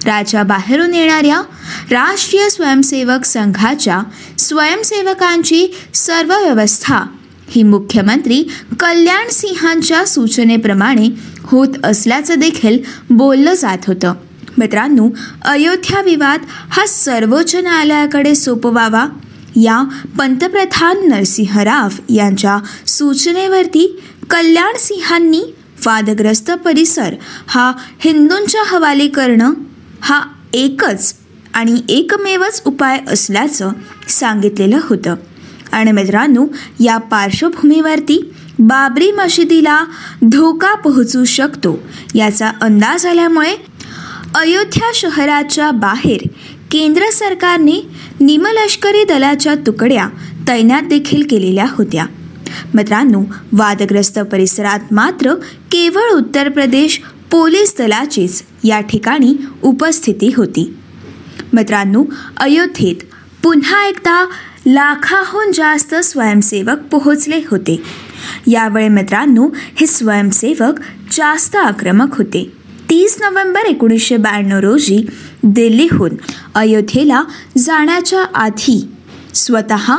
राज्याबाहेरून 0.06 0.94
येणाऱ्या 0.94 1.42
राष्ट्रीय 1.90 2.48
स्वयंसेवक 2.48 3.24
संघाच्या 3.24 4.02
स्वयंसेवकांची 4.38 5.66
सर्व 5.94 6.34
व्यवस्था 6.44 7.02
ही 7.48 7.62
मुख्यमंत्री 7.62 8.42
कल्याण 8.80 9.28
सिंहांच्या 9.28 10.04
सूचनेप्रमाणे 10.04 11.08
होत 11.42 11.68
असल्याचं 11.84 12.34
देखील 12.34 12.78
बोललं 13.10 13.54
जात 13.54 13.78
होतं. 13.86 14.14
मित्रांनो 14.58 15.08
अयोध्या 15.42 16.02
विवाद 16.02 16.40
हा 16.48 16.86
सर्वोच्च 16.86 17.54
न्यायालयाकडे 17.54 18.34
सोपवावा 18.34 19.06
या 19.56 19.82
पंतप्रधान 20.18 21.08
नरसिंह 21.08 21.62
राव 21.62 21.88
यांच्या 22.08 22.58
सूचनेवरती 22.86 24.00
कल्याण 24.30 24.76
सिंहांनी 24.78 25.42
वादग्रस्त 25.86 26.50
परिसर 26.50 27.14
हा 27.46 27.72
हिंदूंच्या 28.00 28.62
हवाले 28.66 29.08
करणं 29.08 29.52
हा 30.00 30.22
एकच 30.52 31.14
आणि 31.54 31.80
एकमेवच 31.88 32.62
उपाय 32.64 33.00
असल्याचं 33.08 33.70
सांगितलेलं 34.08 34.78
होतं. 34.82 35.14
आणि 35.74 35.92
मित्रांनो 35.92 36.46
या 36.80 36.96
पार्श्वभूमीवरती 36.96 38.34
बाबरी 38.58 39.10
मशिदीला 39.10 39.84
धोका 40.22 40.74
पोहोचू 40.74 41.24
शकतो. 41.24 41.82
याचा 42.14 42.52
अंदाज 42.60 43.06
आल्यामुळे 43.06 43.54
अयोध्या 44.34 44.90
शहराच्या 44.94 45.70
बाहेर 45.70 46.28
केंद्र 46.70 47.02
सरकारने 47.12 47.86
निमलष्करी 48.20 49.04
दलाच्या 49.04 49.54
तुकड्या 49.54 50.08
तैनात 50.48 50.82
देखील 50.82 51.26
केलेल्या 51.30 51.66
होत्या. 51.70 52.06
मित्रांनो 52.74 53.22
वादग्रस्त 53.52 54.18
परिसरात 54.18 54.92
मात्र 54.92 55.34
केवळ 55.70 56.10
उत्तर 56.10 56.48
प्रदेश 56.48 57.00
पोलीस 57.30 57.74
दलाचीच 57.78 58.42
या 58.64 58.80
ठिकाणी 58.80 59.34
उपस्थिती 59.62 60.32
होती. 60.36 60.76
मित्रांनो 61.52 62.04
अयोध्येत 62.36 62.96
पुन्हा 63.42 63.84
एकदा 63.84 64.26
लाखाहून 64.66 65.52
जास्त 65.52 65.94
स्वयंसेवक 65.94 66.78
पोहोचले 66.90 67.40
होते. 67.50 67.82
यावेळी 68.46 68.88
मित्रांनो 68.88 69.48
हे 69.54 69.86
स्वयंसेवक 69.86 70.80
जास्त 71.12 71.56
आक्रमक 71.56 72.16
होते. 72.18 72.52
तीस 72.90 73.16
नोव्हेंबर 73.20 73.60
एकोणीसशे 73.60 74.16
ब्याण्णव 74.16 74.58
रोजी 74.58 75.06
दिल्लीहून 75.42 76.10
अयोध्येला 76.54 77.22
जाण्याच्या 77.58 78.24
आधी 78.34 78.88
स्वतः 79.34 79.94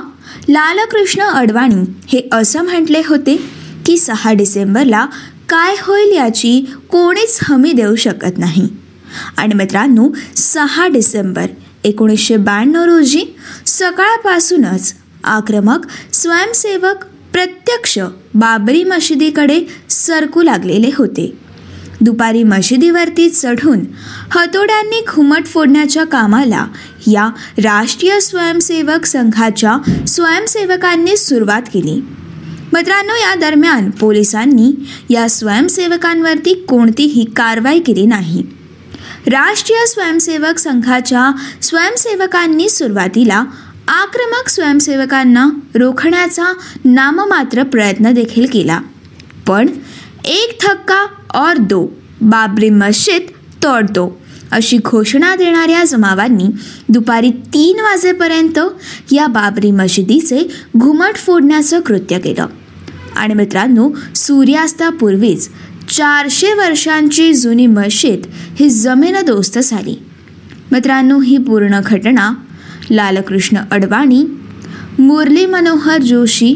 लालकृष्ण 0.50 1.22
अडवाणी 1.22 1.82
हे 2.08 2.30
असं 2.32 2.62
म्हटले 2.62 3.02
होते 3.06 3.38
की 3.86 3.98
सहा 3.98 4.34
डिसेंबरला 4.34 5.06
काय 5.50 5.76
होईल 5.82 6.16
याची 6.16 6.66
कोणीच 6.90 7.40
हमी 7.44 7.72
देऊ 7.72 7.96
शकत 7.96 8.38
नाही. 8.38 8.68
आणि 9.38 9.54
मित्रांनो 9.54 10.10
सहा 10.36 10.88
डिसेंबर 10.88 11.46
एकोणीसशे 11.86 12.38
ब्याण्णव 12.38 12.84
रोजी 12.84 13.24
सकाळपासूनच 13.66 14.94
आक्रमक 15.24 15.86
स्वयंसेवक 16.14 17.06
प्रत्यक्ष 17.34 18.00
बाबरी 18.34 18.84
मशिदीकडे 18.84 19.62
सरकू 19.90 20.42
लागलेले 20.42 20.90
होते. 20.96 21.38
दुपारी 22.02 22.44
मशिदीवरती 22.44 23.30
चढून 23.30 23.80
हतोड्यांनी 24.32 25.02
घुमट 25.10 25.46
फोडण्याच्या 25.46 26.04
कामाला 26.04 26.68
या 27.08 27.30
राष्ट्रीय 27.58 28.20
स्वयंसेवक 28.20 29.06
संघाच्या 29.06 30.06
स्वयंसेवकांनी 30.08 31.18
सुरुवात 31.18 31.62
केली. 31.62 32.02
मित्रांनो 32.74 33.14
या 33.14 33.36
दरम्यान 33.36 33.90
पोलिसांनी 33.90 34.74
या 35.10 35.30
स्वयंसेवकांवरती 35.30 36.54
कोणतीही 36.54 37.24
कारवाई 37.24 37.80
केली 37.80 38.06
नाही. 38.06 38.44
राष्ट्रीय 39.28 39.86
स्वयंसेवक 39.86 40.58
संघाच्या 40.58 41.32
स्वयंसेवकांनी 41.62 42.70
सुरुवातीला 42.70 43.44
आक्रमक 43.88 44.50
स्वयंसेवकांना 44.50 45.50
रोखण्याचा 45.76 46.54
नाममात्र 46.86 47.64
प्रयत्न 47.64 48.12
देखील 48.12 48.46
केला. 48.54 48.80
पण 49.48 49.70
एक 50.26 50.58
थक्का 50.62 51.06
और 51.36 51.58
दो 51.58 51.98
बाबरी 52.22 52.70
मस्जिद 52.70 53.22
तोड 53.64 53.86
दो 53.90 54.22
अशी 54.52 54.78
घोषणा 54.86 55.36
देणाऱ्या 55.36 55.84
जमावांनी 55.84 56.48
दुपारी 56.90 57.30
तीन 57.30 57.80
वाजेपर्यंत 57.80 58.60
या 59.12 59.28
बाबरी 59.28 59.72
मशिदीचे 59.72 60.52
घुमट 60.78 61.16
फोडण्याचं 61.16 61.80
कृत्य 61.80 62.20
केलं. 62.20 62.46
आणि 63.16 63.34
मित्रांनो 63.34 63.92
सूर्यास्तापूर्वीच 64.16 65.50
चारशे 65.90 66.54
वर्षांची 66.54 67.34
जुनी 67.34 67.68
मशीद 67.68 68.26
ही 68.60 68.70
जमीनदोस्त 68.70 69.60
झाली. 69.60 69.96
मित्रांनो 70.72 71.20
ही 71.20 71.38
पूर्ण 71.38 71.80
घटना 71.86 72.32
लालकृष्ण 72.92 73.58
अडवाणी 73.72 74.24
मुरली 75.00 75.46
मनोहर 75.46 76.02
जोशी 76.02 76.56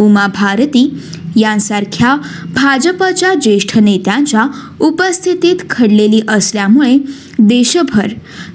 उमा 0.00 0.26
भारती 0.26 0.98
यांसारख्या 1.36 2.16
भाजपच्या 2.54 3.34
ज्येष्ठ 3.34 3.78
नेत्यांच्या 3.78 4.46
उपस्थितीत 4.80 5.56
घडलेली 5.70 6.20
असल्यामुळे 6.28 6.96
देशभर 7.38 8.06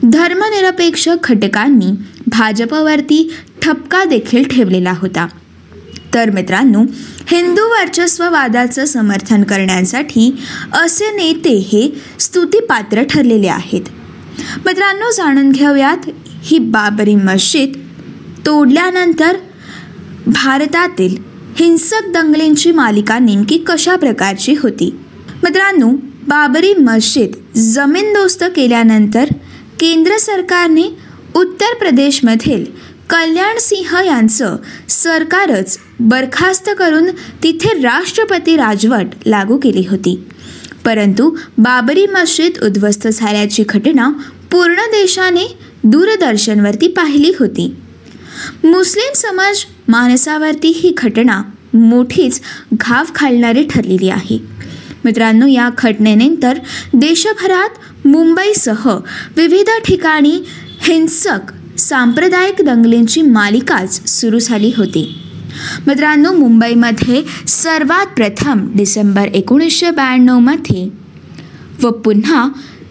धर्मनिरपेक्ष 0.03 1.10
घटकांनी 1.23 1.91
भाजपवरती 2.27 3.32
ठपका 3.62 4.03
देखील 4.03 4.43
ठेवलेला 4.47 4.93
होता. 4.97 5.27
तर 6.13 6.30
मित्रांनो 6.30 6.84
हिंदू 7.28 7.62
वर्चस्ववादाचं 7.62 8.86
समर्थन 8.86 9.43
करण्यासाठी 9.43 10.36
असे 10.74 11.06
नेते 11.15 11.54
हे 11.54 11.89
स्तुतीपात्र 12.19 13.04
ठरलेले 13.04 13.48
आहेत. 13.48 13.82
मित्रांनो 14.65 15.12
जाणून 15.12 15.52
घेऊयात 15.52 16.10
ही 16.43 16.60
बाबरी 16.60 17.15
मस्जिद 17.15 17.74
तोडल्यानंतर 18.45 19.38
भारतातील 20.28 21.15
हिंसक 21.60 22.10
दंगलींची 22.13 22.72
मालिका 22.72 23.19
नेमकी 23.19 23.58
कशा 23.58 23.95
प्रकारची 23.95 24.56
होती? 24.63 24.95
मित्रांनो 25.43 25.89
बाबरी 26.28 26.74
मस्जिद 26.74 27.58
जमीनदोस्त 27.58 28.43
केल्यानंतर 28.56 29.26
केंद्र 29.80 30.17
सरकारने 30.17 30.98
उत्तर 31.36 31.76
प्रदेशमधील 31.80 32.65
कल्याण 33.10 33.58
सिंह 33.58 34.06
यांचं 34.06 34.58
सरकारच 34.89 35.80
बरखास्त 36.00 36.69
करून 36.80 37.10
तिथे 37.43 37.82
राष्ट्रपती 37.82 38.56
राजवट 38.56 39.06
लागू 39.26 39.58
केली 39.58 39.86
होती. 39.89 40.24
परंतु 40.86 41.38
बाबरी 41.58 42.06
मस्जिद 42.06 42.52
उद्ध्वस्त 42.63 43.08
झाल्याची 43.08 43.63
घटना 43.69 44.10
पूर्ण 44.52 44.76
देशाने 44.76 45.58
दूरदर्शनवरती 45.84 46.88
पाहिली 46.88 47.32
होती. 47.39 47.76
मुस्लिम 48.63 49.13
समाज 49.13 49.65
माणसावरती 49.88 50.67
ही 50.67 50.93
घटना 50.98 51.41
मोठीच 51.74 52.41
घाव 52.74 53.04
घालणारी 53.15 53.63
ठरलेली 53.63 54.10
आहे. 54.10 54.39
मित्रांनो 55.06 55.48
या 55.48 55.69
घटनेनंतर 55.78 56.58
देशभरात 56.93 58.08
मुंबईसह 58.08 59.00
विविध 59.38 59.69
ठिकाणी 59.86 60.39
हिंसक 60.82 61.52
सांप्रदायिक 61.80 62.65
दंगलींची 62.65 63.22
मालिकाच 63.22 64.10
सुरू 64.10 64.39
झाली 64.39 64.72
होती. 64.78 65.15
मित्रांनो 65.88 66.34
मुंबईमध्ये 66.34 67.24
सर्वात 67.48 68.06
प्रथम 68.06 68.68
डिसेंबर 68.76 69.28
एकोणीसशे 69.28 69.92
ब्याण्णवमध्ये 69.92 70.89
व 71.84 71.89
पुन्हा 71.89 72.50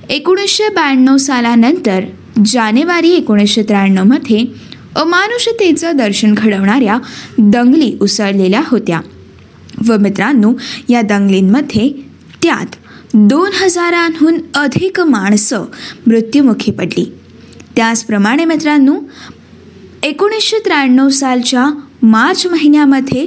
एकोणीसशे 0.09 0.69
ब्याण्णव 0.69 1.17
सालानंतर 1.17 2.01
जानेवारी 2.47 3.11
एकोणीसशे 3.11 3.63
त्र्याण्णवमध्ये 3.63 4.45
अमानुषतेचं 4.97 5.97
दर्शन 5.97 6.35
घडवणाऱ्या 6.35 6.99
दंगली 7.39 7.97
उसळलेल्या 8.01 8.63
होत्या. 8.67 9.01
व 9.89 9.97
मित्रांनो 9.99 10.53
या 10.89 11.03
दंगलींमध्ये 11.03 11.91
त्यात 12.43 12.77
दोन 13.15 13.51
हजारांहून 13.55 14.39
अधिक 14.55 15.01
माणसं 15.01 15.65
मृत्युमुखी 16.07 16.73
पडली. 16.73 17.18
त्याचप्रमाणे 17.79 18.45
मित्रांनो 18.45 18.95
एकोणीसशे 20.03 20.59
त्र्याण्णव 20.59 21.09
सालच्या 21.09 21.65
मार्च 22.03 22.47
महिन्यामध्ये 22.47 23.27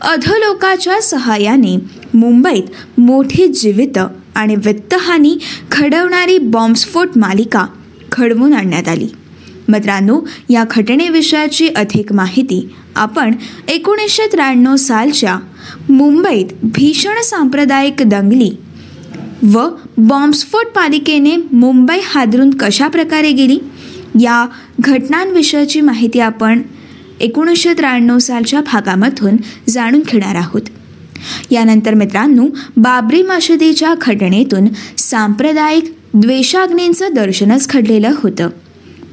अधलोकाच्या 0.00 1.00
सहाय्याने 1.02 1.74
मुंबईत 2.14 3.00
मोठी 3.00 3.46
जीवित 3.46 3.98
आणि 4.34 4.54
वित्तहानी 4.56 5.36
घडवणारी 5.72 6.38
बॉम्बस्फोट 6.38 7.08
मालिका 7.16 7.66
घडवून 8.12 8.52
आणण्यात 8.54 8.88
आली. 8.88 9.08
मित्रांनो 9.68 10.20
या 10.50 10.64
घटनेविषयाची 10.70 11.68
अधिक 11.68 12.12
माहिती 12.12 12.74
आपण 12.96 13.34
एकोणीसशे 13.68 14.26
त्र्याण्णव 14.32 14.76
सालच्या 14.76 15.38
मुंबईत 15.88 16.54
भीषण 16.62 17.20
सांप्रदायिक 17.22 18.02
दंगली 18.02 18.50
व 19.42 19.68
बॉम्बस्फोट 19.98 20.66
पालिकेने 20.66 21.36
मुंबई 21.52 21.98
हादरून 22.04 22.50
कशा 22.50 22.88
प्रकारे 22.88 23.32
गेली? 23.32 23.58
या 24.14 24.46
घटनांविषयीची 24.80 25.80
माहिती 25.80 26.20
आपण 26.20 26.62
एकोणीसशे 27.20 27.72
त्र्याण्णव 27.72 28.18
सालच्या 28.18 28.60
भागामधून 28.60 29.36
जाणून 29.68 30.00
घेणार 30.00 30.34
आहोत. 30.34 30.62
यानंतर 31.50 31.94
मित्रांनो 31.94 32.46
बाबरी 32.76 33.22
मशिदीच्या 33.22 33.94
घटनेतून 34.00 34.68
सांप्रदायिक 34.98 35.96
द्वेषाग्नींचं 36.14 37.08
दर्शनच 37.14 37.68
घडलेलं 37.68 38.10
होतं. 38.16 38.48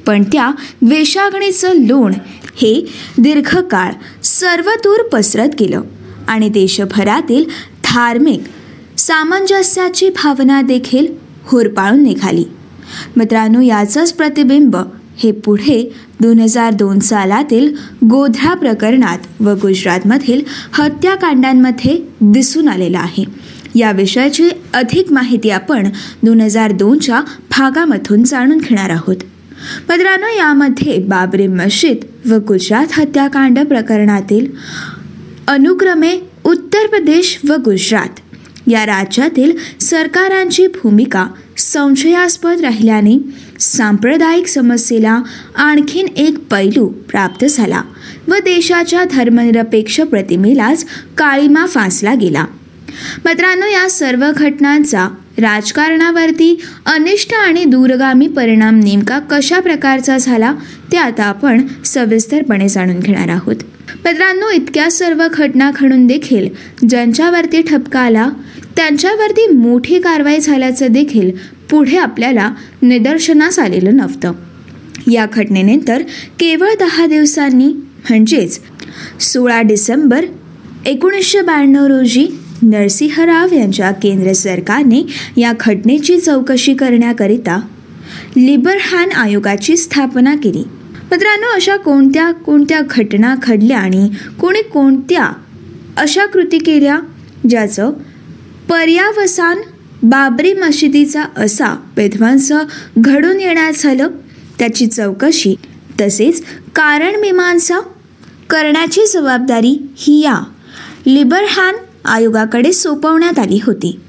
पण 0.06 0.22
त्या 0.22 0.50
द्वेषाग्नीचं 0.82 1.72
लोण 1.74 2.12
हे 2.56 2.86
दीर्घकाळ 3.18 3.92
सर्वदूर 4.22 5.08
पसरत 5.08 5.48
गेलं 5.60 5.82
आणि 6.28 6.48
देशभरातील 6.48 7.44
धार्मिक 7.84 8.40
सामंजस्याची 8.98 10.08
भावना 10.08 10.62
देखील 10.62 11.06
होरपाळून 11.44 12.02
निघाली. 12.02 12.44
मित्रांनो 13.16 13.60
याचंच 13.60 14.12
प्रतिबिंब 14.12 14.76
हे 15.16 15.32
पुढे 15.32 15.92
दोन 16.20 16.38
हजार 16.38 16.72
दोन 16.72 16.98
सालातील 16.98 17.74
गोध्रा 18.04 18.54
प्रकरणात 18.54 19.18
व 19.40 19.54
गुजरातमधील 19.54 20.42
हत्याकांडांमध्ये 20.72 22.06
दिसून 22.20 22.68
आलेलं 22.68 22.98
आहे. 22.98 23.24
या 23.74 23.90
विषयाची 23.92 24.50
अधिक 24.74 25.12
माहिती 25.12 25.50
आपण 25.50 25.88
दोन 26.22 26.40
हजार 26.40 26.72
दोनच्या 26.72 27.20
भागामधून 27.50 28.24
जाणून 28.24 28.58
घेणार 28.58 28.90
आहोत. 28.90 29.16
मित्रांनो 29.88 30.26
यामध्ये 30.26 30.98
बाबरी 30.98 31.46
मशीद 31.46 32.30
व 32.30 32.36
गुजरात 32.36 32.86
हत्याकांड 32.92 33.58
प्रकरणातील 33.58 34.46
अनुक्रमे 35.48 36.18
उत्तर 36.44 36.86
प्रदेश 36.86 37.38
व 37.48 37.54
गुजरात 37.64 38.20
या 38.68 38.86
राज्यातील 38.86 39.52
सरकारांची 39.80 40.66
भूमिका 40.66 41.26
संशयास्पद 41.56 42.60
राहिल्याने 42.60 43.18
सांप्रदायिक 43.60 44.46
समस्येला 44.46 45.22
आणखीन 45.56 46.06
एक 46.16 46.38
पैलू 46.38 46.88
प्राप्त 46.88 47.44
झाला 47.44 47.82
व 48.28 48.34
देशाच्या 48.34 49.04
धर्मनिरपेक्ष 49.04 50.00
प्रतिमेलाच 50.00 50.84
काळीमा 51.18 51.66
फासला 51.66 52.14
गेला. 52.14 52.44
मित्रांनो 53.24 53.66
या 53.66 53.90
सर्व 53.90 54.30
घटनांचा 54.36 55.08
राजकारणावरती 55.38 56.60
अनिष्ट 56.86 57.34
आणि 57.34 57.64
दूरगामी 57.64 58.26
परिणाम 58.26 58.80
नेमका 58.80 59.18
कशा 59.18 59.60
प्रकारचा 59.60 60.18
झाला 60.18 60.54
ते 60.92 60.96
आता 60.96 61.24
आपण 61.24 61.66
सविस्तरपणे 61.84 62.68
जाणून 62.68 62.98
घेणार 62.98 63.28
आहोत. 63.28 63.56
मित्रांनो 64.04 64.50
इतक्या 64.50 64.90
सर्व 64.90 65.26
घटना 65.32 65.70
घडून 65.76 66.06
देखील 66.06 66.48
ज्यांच्यावरती 66.88 67.62
ठपका 67.62 68.00
आला 68.00 68.28
त्यांच्यावरती 68.76 69.46
मोठी 69.46 69.98
कारवाई 69.98 70.38
झाल्याचं 70.38 70.86
देखील 70.86 71.30
पुढे 71.70 71.96
आपल्याला 71.96 72.50
निदर्शनास 72.82 73.58
आलेलं 73.58 73.96
नव्हतं. 73.96 74.32
या 75.10 75.26
घटनेनंतर 75.32 76.02
केवळ 76.40 76.68
दहा 76.80 77.06
दिवसांनी 77.06 77.66
म्हणजेच 77.66 78.60
सोळा 79.20 79.60
डिसेंबर 79.60 80.24
एकोणीसशे 80.86 81.40
ब्याण्णव 81.40 81.84
रोजी 81.86 82.26
नरसिंहराव 82.62 83.54
यांच्या 83.54 83.90
केंद्र 83.92 84.32
सरकारने 84.32 85.02
या 85.36 85.52
घटनेची 85.60 86.20
चौकशी 86.20 86.74
करण्याकरिता 86.74 87.60
लिबरहॅन 88.36 89.10
आयोगाची 89.10 89.76
स्थापना 89.76 90.34
केली. 90.34 90.62
मित्रांनो 91.10 91.54
अशा 91.54 91.76
कोणत्या 91.76 92.30
कोणत्या 92.32 92.80
घटना 92.90 93.34
घडल्या 93.42 93.78
आणि 93.78 94.08
कोणी 94.40 94.62
कोणत्या 94.62 95.28
अशा 95.96 96.26
कृती 96.26 96.58
केल्या 96.58 96.98
ज्याचं 97.50 97.92
पर्यावसान 98.68 99.58
बाबरी 100.02 100.52
मशिदीचा 100.52 101.24
असा 101.36 101.76
विध्वंस 101.96 102.52
घडून 102.98 103.40
येण्यास 103.40 103.82
झालं. 103.82 104.08
त्याची 104.58 104.86
चौकशी 104.86 105.54
तसेच 106.00 106.42
कारण 106.74 107.20
मीमांसा 107.20 107.78
करण्याची 108.50 109.00
जबाबदारी 109.06 109.88
ही 109.96 110.20
या 110.22 110.40
लिबरहॅन 111.06 111.74
आयोगाकडे 112.04 112.72
सोपवण्यात 112.72 113.38
आली 113.38 113.60
होती. 113.62 114.00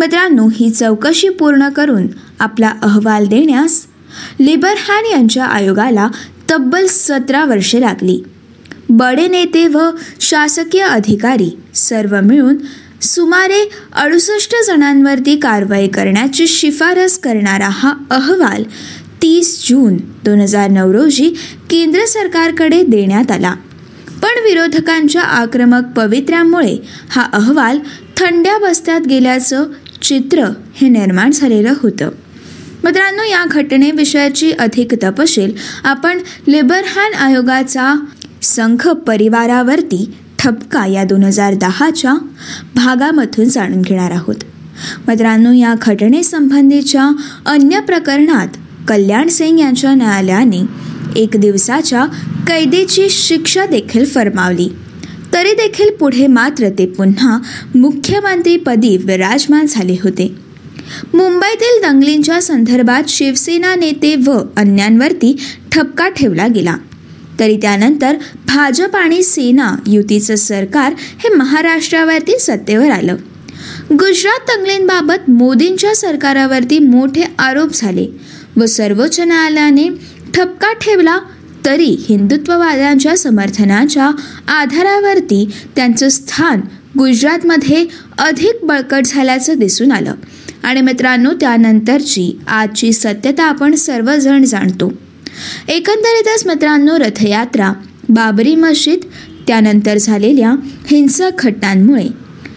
मित्रांनो 0.00 0.48
ही 0.54 0.70
चौकशी 0.70 1.28
पूर्ण 1.28 1.68
करून 1.68 2.06
आपला 2.40 2.72
अहवाल 2.82 3.26
देण्यास 3.26 3.86
लिबरहॅन 4.40 5.04
यांच्या 5.10 5.44
आयोगाला 5.44 6.08
तब्बल 6.50 6.86
सतरा 6.88 7.44
वर्षे 7.44 7.80
लागली. 7.80 8.22
बडे 8.88 9.28
नेते 9.28 9.68
व 9.68 9.90
शासकीय 10.20 10.82
अधिकारी 10.82 11.58
सर्व 11.74 12.20
मिळून 12.20 12.56
सुमारे 13.02 13.70
अडुसष्ट 13.92 14.54
जणांवरती 14.66 15.36
कारवाई 15.36 15.88
करण्याची 15.88 16.46
शिफारस 16.46 17.18
करणारा 17.18 17.68
हा 17.68 17.94
अहवाल 18.10 18.62
तीस 19.22 19.68
जून 19.68 19.96
दोन 19.96 20.40
हजार 20.40 20.70
नऊ 20.70 20.92
रोजी 20.92 21.28
केंद्र 21.70 22.04
सरकारकडे 22.04 22.82
देण्यात 22.82 23.30
आला. 23.30 23.54
पण 24.22 24.42
विरोधकांच्या 24.44 25.22
आक्रमक 25.22 25.82
पवित्र्यामुळे 25.96 26.76
हा 27.10 27.22
अहवाल 27.32 27.78
थंड्या 28.16 28.58
बस्त्यात 28.58 29.00
गेल्याचं 29.00 29.66
चित्र 30.02 30.44
हे 30.74 30.88
निर्माण 30.88 31.30
झालेलं 31.30 31.72
होतं. 31.82 32.08
मित्रांनो 32.84 33.22
या 33.22 33.44
घटनेविषयाची 33.50 34.52
अधिक 34.52 34.94
तपशील 35.02 35.52
आपण 35.84 36.18
लिबरहॅन 36.48 37.14
आयोगाचा 37.14 38.06
संघ 38.42 38.88
परिवारावरती 38.88 40.14
ठपका 40.38 40.86
या 40.86 41.04
दोन 41.04 41.24
हजार 41.24 41.54
दहाच्या 41.54 42.14
भागामधून 42.74 43.44
जाणून 43.44 43.82
घेणार 43.82 44.10
आहोत. 44.10 44.34
मित्रांनो 45.08 45.52
या 45.52 45.74
घटनेसंबंधीच्या 45.82 47.10
अन्य 47.46 47.80
प्रकरणात 47.80 48.48
कल्याण 48.88 49.28
सिंग 49.28 49.60
यांच्या 49.60 49.94
न्यायालयाने 49.94 50.62
एक 51.16 51.36
दिवसाच्या 51.36 52.04
कैदेची 52.46 53.08
शिक्षा 53.10 53.66
देखील 53.66 54.04
फरमावली. 54.04 54.68
तरी 55.32 55.52
देखील 55.52 55.96
पुढे 55.96 56.26
मात्र 56.26 56.68
ते 56.68 56.86
पुन्हा 56.86 57.38
मुख्यमंत्रीपदी 57.74 58.96
विराजमान 58.96 59.66
झाले 59.68 59.96
होते. 60.02 60.34
मुंबईतील 61.14 61.82
दंगलींच्या 61.82 62.42
संदर्भात 62.42 63.02
शिवसेना 63.08 63.74
नेते 63.74 64.14
व 64.26 64.38
अन्यांवरती 64.56 65.36
ठपका 65.72 66.08
ठेवला 66.08 66.46
गेला. 66.46 66.76
तरी 67.40 67.56
त्यानंतर 67.56 68.16
भाजप 68.46 68.96
आणि 68.96 69.22
सेना 69.22 69.76
युतीचं 69.86 70.34
सरकार 70.34 70.94
हे 70.98 71.28
महाराष्ट्रावरती 71.34 72.38
सत्तेवर 72.38 72.90
आलं. 72.90 73.16
गुजरात 73.92 74.56
दंगलींबाबत 74.56 75.30
मोदींच्या 75.30 75.96
सरकारावरती 75.96 76.78
मोठे 76.78 77.24
आरोप 77.38 77.68
झाले 77.74 78.06
व 78.56 78.66
सर्वोच्च 78.66 79.20
न्यायालयाने 79.20 79.88
ठपका 80.34 80.72
ठेवला 80.72 81.18
तरी 81.64 81.96
हिंदुत्ववाद्यांच्या 82.08 83.16
समर्थनाच्या 83.16 84.10
आधारावरती 84.48 85.50
त्यांचं 85.76 86.08
स्थान 86.08 86.60
गुजरातमध्ये 86.98 87.86
अधिक 88.18 88.52
बळकट 88.62 89.02
झाल्याचं 89.04 89.54
दिसून 89.58 89.92
आलं. 89.92 90.14
आणि 90.62 90.80
मित्रांनो 90.80 91.30
त्यानंतरची 91.40 92.40
आजची 92.46 92.92
सत्यता 92.92 93.44
आपण 93.44 93.74
सर्वजण 93.74 94.44
जाणतो. 94.44 94.92
एकंदरीतच 95.68 96.46
मित्रांनो 96.46 96.98
रथयात्रा 96.98 97.72
बाबरी 98.08 98.54
मशीद 98.54 98.98
त्यानंतर 99.46 99.96
झालेल्या 99.96 100.50
हिंसक 100.90 101.30
घटनांमुळे 101.38 102.06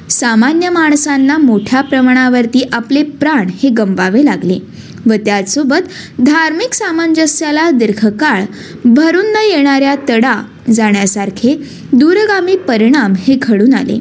सामान्य 0.09 0.69
माणसांना 0.69 1.37
मोठ्या 1.37 1.81
प्रमाणावरती 1.81 2.63
आपले 2.73 3.03
प्राण 3.03 3.49
हे 3.63 3.69
गमवावे 3.69 4.25
लागले 4.25 4.59
व 5.05 5.13
त्याचसोबत 5.25 5.87
धार्मिक 6.19 6.73
सामंजस्याला 6.73 7.69
दीर्घकाळ 7.71 8.43
भरून 8.85 9.25
न 9.25 9.35
येणाऱ्या 9.49 9.95
तडा 10.09 10.41
जाण्यासारखे 10.73 11.55
दूरगामी 11.93 12.55
परिणाम 12.55 13.13
हे 13.19 13.35
घडून 13.35 13.73
आले. 13.73 13.99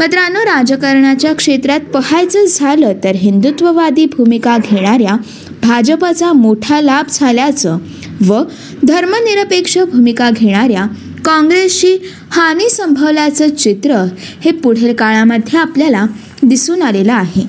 मित्रांनो 0.00 0.40
राजकारणाच्या 0.40 1.34
क्षेत्रात 1.34 1.80
पाहायचं 1.80 2.44
झालं 2.48 2.92
तर 3.04 3.12
हिंदुत्ववादी 3.14 4.04
भूमिका 4.04 4.56
घेणाऱ्या 4.70 5.16
भाजपचा 5.62 6.32
मोठा 6.32 6.80
लाभ 6.80 7.04
झाल्याचं 7.10 7.78
व 8.26 8.42
धर्मनिरपेक्ष 8.84 9.78
भूमिका 9.78 10.30
घेणाऱ्या 10.30 10.86
काँग्रेसची 11.24 11.98
हानी 12.30 12.70
संभवल्याचं 12.70 13.54
चित्र 13.54 14.06
हे 14.40 14.50
पुढील 14.50 14.94
काळामध्ये 14.94 15.58
आपल्याला 15.58 16.06
दिसून 16.42 16.82
आलेलं 16.82 17.12
आहे. 17.12 17.42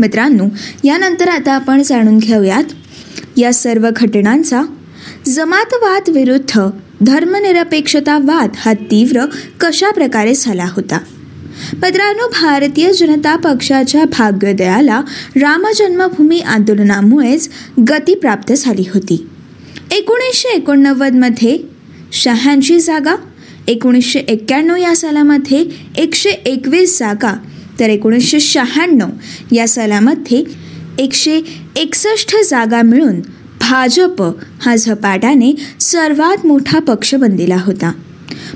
मित्रांनो 0.00 0.44
यानंतर 0.84 1.28
आता 1.28 1.52
आपण 1.52 1.82
जाणून 1.82 2.18
घेऊयात 2.18 2.64
या 3.36 3.52
सर्व 3.52 3.88
घटनांचा. 3.96 4.62
जमातवाद 5.26 6.02
विरुद्ध 6.08 6.60
धर्मनिरपेक्षतावाद 7.00 8.50
हा 8.56 8.72
तीव्र 8.72 9.24
कशा 9.60 9.90
प्रकारे 9.90 10.34
झाला 10.34 10.64
होता? 10.64 10.98
मित्रांनो 11.72 12.28
भारतीय 12.28 12.92
जनता 12.92 13.36
पक्षाच्या 13.36 14.04
भाग्योदयाला 14.04 15.00
रामजन्मभूमी 15.36 16.40
आंदोलनामुळेच 16.40 17.48
गती 17.90 18.14
प्राप्त 18.14 18.52
झाली 18.52 18.84
होती. 18.94 19.27
एकोणीसशे 19.90 20.48
एकोणनव्वदमध्ये 20.48 21.58
शहाऐंशी 22.12 22.80
जागा 22.80 23.14
एकोणीसशे 23.68 24.18
एक्क्याण्णव 24.18 24.76
या 24.76 24.96
सालामध्ये 24.96 25.64
एकशे 25.96 26.30
एकवीस 26.30 26.98
जागा 26.98 27.34
तर 27.80 27.88
एकोणीसशे 27.90 28.40
शहाण्णव 28.40 29.08
या 29.52 29.68
सालामध्ये 29.68 30.44
एकशे 30.98 31.40
एकसष्ट 31.76 32.36
जागा 32.50 32.82
मिळून 32.82 33.20
भाजप 33.60 34.22
हा 34.60 34.76
झपाट्याने 34.76 35.52
सर्वात 35.80 36.46
मोठा 36.46 36.78
पक्ष 36.78 37.14
बनलेला 37.14 37.56
होता. 37.56 37.92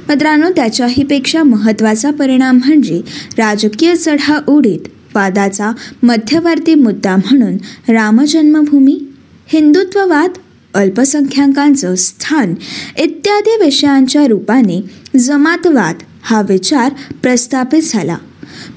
मित्रांनो 0.08 0.50
त्याच्याहीपेक्षा 0.50 1.42
महत्त्वाचा 1.42 2.10
परिणाम 2.10 2.56
म्हणजे 2.56 3.00
राजकीय 3.38 3.94
चढाओढीत 3.94 4.88
वादाचा 5.14 5.70
मध्यवर्ती 6.02 6.74
मुद्दा 6.74 7.16
म्हणून 7.16 7.56
रामजन्मभूमी 7.92 8.98
हिंदुत्ववाद 9.46 10.30
अल्पसंख्याकांचं 10.74 11.94
स्थान 11.94 12.54
इत्यादी 12.98 13.64
विषयांच्या 13.64 14.26
रूपाने 14.26 14.82
जमातवाद 15.18 15.96
हा 16.22 16.42
विचार 16.48 16.92
प्रस्थापित 17.22 17.82
झाला. 17.82 18.16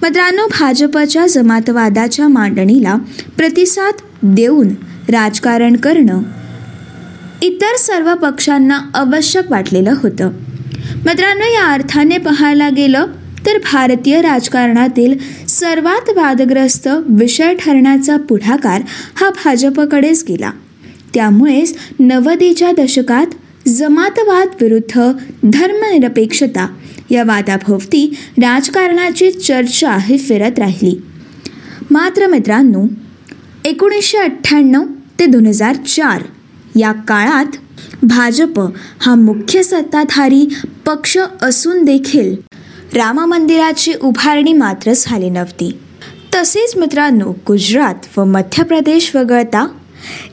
मित्रांनो 0.02 0.48
भाजपच्या 0.48 1.28
जमातवादाच्या 1.28 2.28
मांडणीला 2.28 2.96
प्रतिसाद 3.38 3.94
देऊन 4.24 4.68
राजकारण 5.10 5.76
करणं 5.76 6.22
इतर 7.42 7.76
सर्व 7.78 8.14
पक्षांना 8.14 8.80
आवश्यक 8.94 9.52
वाटलेलं 9.52 9.94
होतं. 10.04 10.32
मित्रांनो 11.06 11.46
या 11.46 11.66
अर्थाने 11.66 12.18
पाहायला 12.18 12.70
गेलं 12.70 13.06
तर 13.46 13.58
भारतीय 13.58 14.22
राजकारणातील 14.22 15.18
सर्वात 15.48 16.10
वादग्रस्त 16.10 16.88
विषय 17.10 17.54
ठरण्याचा 17.54 18.18
पुढाकार 18.18 18.82
हा 19.16 19.30
भाजपकडेच 19.30 20.24
गेला. 20.28 20.52
त्यामुळेच 21.16 21.76
नव्वदीच्या 22.00 22.72
दशकात 22.72 23.26
जमातवाद 23.68 24.48
विरुद्ध 24.62 25.12
धर्मनिरपेक्षता 25.44 26.68
या 27.12 27.24
वादाभोवती 27.24 28.18
राजकारणाची 28.38 29.32
चर्चा 29.32 29.98
ही 29.98 30.18
फिरत 30.18 30.60
राहिली. 30.60 31.02
मात्र 31.92 32.28
मित्रांनो 32.28 32.84
एकोणीसशे 33.66 34.18
अठ्ठ्याण्णव 34.18 34.84
ते 35.20 35.26
दोन 35.26 35.46
हजार 35.46 35.76
चार 35.76 36.24
या 36.76 36.92
काळात 36.92 37.56
भाजप 38.04 38.60
हा 39.00 39.16
मुख्य 39.16 39.64
सत्ताधारी 39.64 40.48
पक्ष 40.86 41.18
असून 41.42 41.84
देखील 41.84 42.36
राम 42.96 43.20
मंदिराची 43.20 43.94
उभारणी 44.02 44.54
मात्र 44.54 44.94
झाली 44.98 45.30
नव्हती. 45.30 45.78
तसेच 46.36 46.78
मित्रांनो 46.78 47.34
गुजरात 47.48 48.20
व 48.20 48.24
मध्य 48.26 48.64
प्रदेश 48.64 49.16
वगळता 49.16 49.68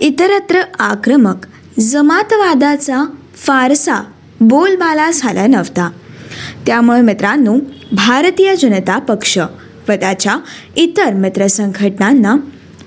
इतरत्र 0.01 0.63
आक्रमक 0.79 1.47
जमातवादाचा 1.81 3.05
फारसा 3.37 4.03
बोलबाला 4.41 5.11
झाला 5.11 5.47
नव्हता. 5.47 5.91
त्यामुळे 6.67 7.01
मित्रांनो 7.01 7.57
भारतीय 7.93 8.57
जनता 8.57 8.99
पक्ष 8.99 9.39
व 9.89 9.93
त्याच्या 9.93 10.37
इतर 10.77 11.13
मित्रसंघटनांना 11.13 12.37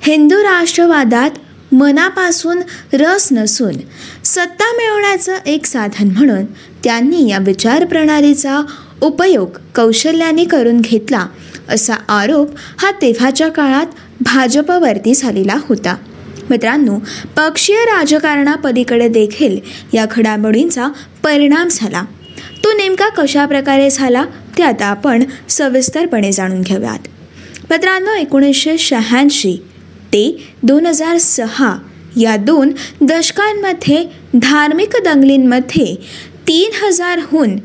हिंदू 0.01 0.35
राष्ट्रवादात 0.35 1.29
मनापासून 1.73 2.61
रस 2.93 3.27
नसून 3.31 3.73
सत्ता 4.23 4.71
मिळवण्याचं 4.71 5.37
एक 5.45 5.65
साधन 5.65 6.07
म्हणून 6.07 6.45
त्यांनी 6.83 7.29
या 7.29 7.37
विचारप्रणालीचा 7.37 8.61
उपयोग 9.01 9.57
कौशल्याने 9.75 10.45
करून 10.45 10.81
घेतला 10.81 11.25
असा 11.69 11.93
आरोप 12.09 12.49
हा 12.77 12.91
तेव्हाच्या 12.91 13.49
काळात 13.49 13.85
भाजपवरती 14.21 15.13
झालेला 15.15 15.55
होता. 15.61 15.95
मित्रांनो 16.49 16.99
पक्षीय 17.37 17.75
राजकारणापलीकडे 17.75 19.07
देखील 19.07 19.59
या 19.93 20.05
घडामोडींचा 20.11 20.87
परिणाम 21.23 21.67
झाला. 21.71 22.03
तो 22.63 22.71
नेमका 22.71 23.09
कशा 23.09 23.45
प्रकारे 23.45 23.89
झाला 23.89 24.25
ते 24.57 24.63
आता 24.63 24.85
आपण 24.85 25.23
सविस्तरपणे 25.49 26.31
जाणून 26.31 26.61
घेऊयात. 26.61 27.07
मित्रांनो 27.69 28.11
एकोणीसशे 28.11 28.77
शहाऐंशी 28.77 29.57
ते 30.07 30.47
दोन 30.63 30.85
हजार 30.85 31.17
सहा 31.17 31.77
या 32.17 32.35
दोन 32.35 32.71
दशकांमध्ये 33.01 34.05
धार्मिक 34.35 34.89
दंगलींमध्ये 35.05 35.95
तीन 36.47 36.85
हजारहून 36.85 37.55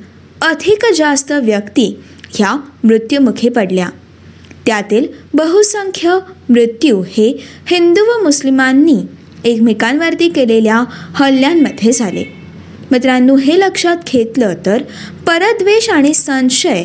अधिक 0.42 0.86
जास्त 0.96 1.32
व्यक्ती 1.32 2.00
ह्या 2.34 2.56
मृत्युमुखी 2.84 3.48
पडल्या. 3.48 3.88
त्यातील 4.66 5.06
बहुसंख्य 5.34 6.18
मृत्यू 6.48 7.02
हे 7.02 7.44
हिंदू 7.66 8.00
व 8.00 8.22
मुस्लिमांनी 8.22 8.98
एकमेकांवरती 9.44 10.28
केलेल्या 10.28 10.84
हल्ल्यांमध्ये 10.90 11.92
झाले. 11.92 12.24
मित्रांनो 12.90 13.36
हे 13.36 13.58
लक्षात 13.58 13.96
घेतलं 14.06 14.54
तर 14.66 14.82
परद्वेष 15.26 15.90
आणि 15.90 16.14
संशय 16.14 16.84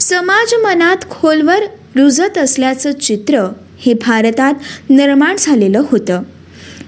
समाज 0.00 0.54
मनात 0.54 0.96
खोलवर 1.10 1.62
रुजत 1.96 2.38
असल्याचं 2.38 2.92
चित्र 2.92 3.52
हे 3.78 3.94
भारतात 3.94 4.54
निर्माण 4.90 5.36
झालेलं 5.38 5.82
होतं. 5.90 6.22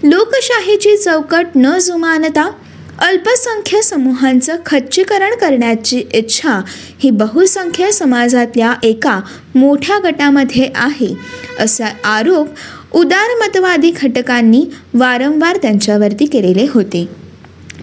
लोकशाहीची 0.03 0.97
चौकट 0.97 1.47
न 1.57 1.79
जुमानता 1.79 2.51
अल्पसंख्य 2.99 3.83
समूहांचं 3.83 4.57
खच्चीकरण 4.67 5.35
करण्याची 5.35 5.99
इच्छा 6.13 6.61
ही 6.99 7.11
बहुसंख्य 7.11 7.91
समाजातल्या 7.91 8.73
एका 8.83 9.21
मोठ्या 9.55 9.99
गटामध्ये 9.99 10.71
आहे 10.75 11.15
असा 11.61 11.87
आरोप 12.05 12.49
उदारमतवादी 12.93 13.91
घटकांनी 13.91 14.65
वारंवार 14.95 15.57
त्यांच्यावरती 15.57 16.27
केलेले 16.27 16.67
होते. 16.71 17.09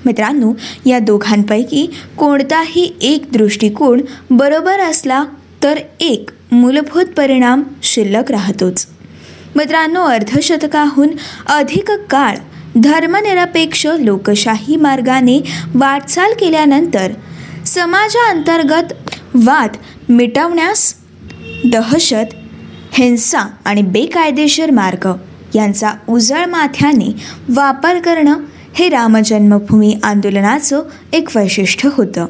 मित्रांनो 0.06 0.54
या 0.86 1.00
दोघांपैकी 1.00 1.90
कोणताही 2.18 2.94
एक 3.02 3.32
दृष्टिकोन 3.32 4.02
बरोबर 4.30 4.80
असला 4.80 5.24
तर 5.64 5.80
एक 6.00 6.30
मूलभूत 6.52 7.06
परिणाम 7.06 7.64
शिल्लक 7.84 8.32
राहतोच. 8.32 8.86
मित्रांनो 9.56 10.04
अर्धशतकाहून 10.04 11.10
अधिक 11.50 11.92
काळ 11.92 12.38
धर्मनिरपेक्ष 12.84 13.88
लोकशाही 14.00 14.76
मार्गाने 14.76 15.44
वाटचाल 15.76 16.32
केल्यानंतर 16.32 17.12
समाजाअंतर्गत 17.66 18.94
वाद 19.34 19.70
मिटवण्यास 20.10 20.94
दहशत 21.72 22.36
हिंसा 22.94 23.40
आणि 23.66 23.82
बेकायदेशीर 23.82 24.72
मार्ग 24.72 25.12
यांचा 25.56 25.90
उजळ 26.10 26.46
माथ्याने 26.46 27.16
वापर 27.50 28.00
करणं 28.00 28.36
हे 28.74 28.90
रामजन्मभूमी 28.90 29.98
आंदोलनाचं 30.04 30.84
एक 31.14 31.38
वैशिष्ट्य 31.38 31.90
होतं. 31.94 32.26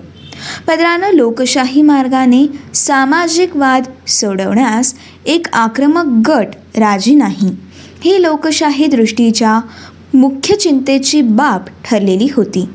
पदरानं 0.67 1.11
लोकशाही 1.13 1.81
मार्गाने 1.81 2.45
सामाजिक 2.73 3.55
वाद 3.55 3.83
सोडवण्यास 4.07 4.93
एक 5.25 5.47
आक्रमक 5.53 6.29
गट 6.29 6.47
राजी 6.77 7.15
नाही. 7.15 7.55
ही 8.03 8.21
लोकशाही 8.21 8.87
दृष्टीच्या 8.87 9.59
मुख्य 10.15 10.55
चिंतेची 10.55 11.21
बाब 11.21 11.61
ठरलेली 11.85 12.27
होती. 12.33 12.65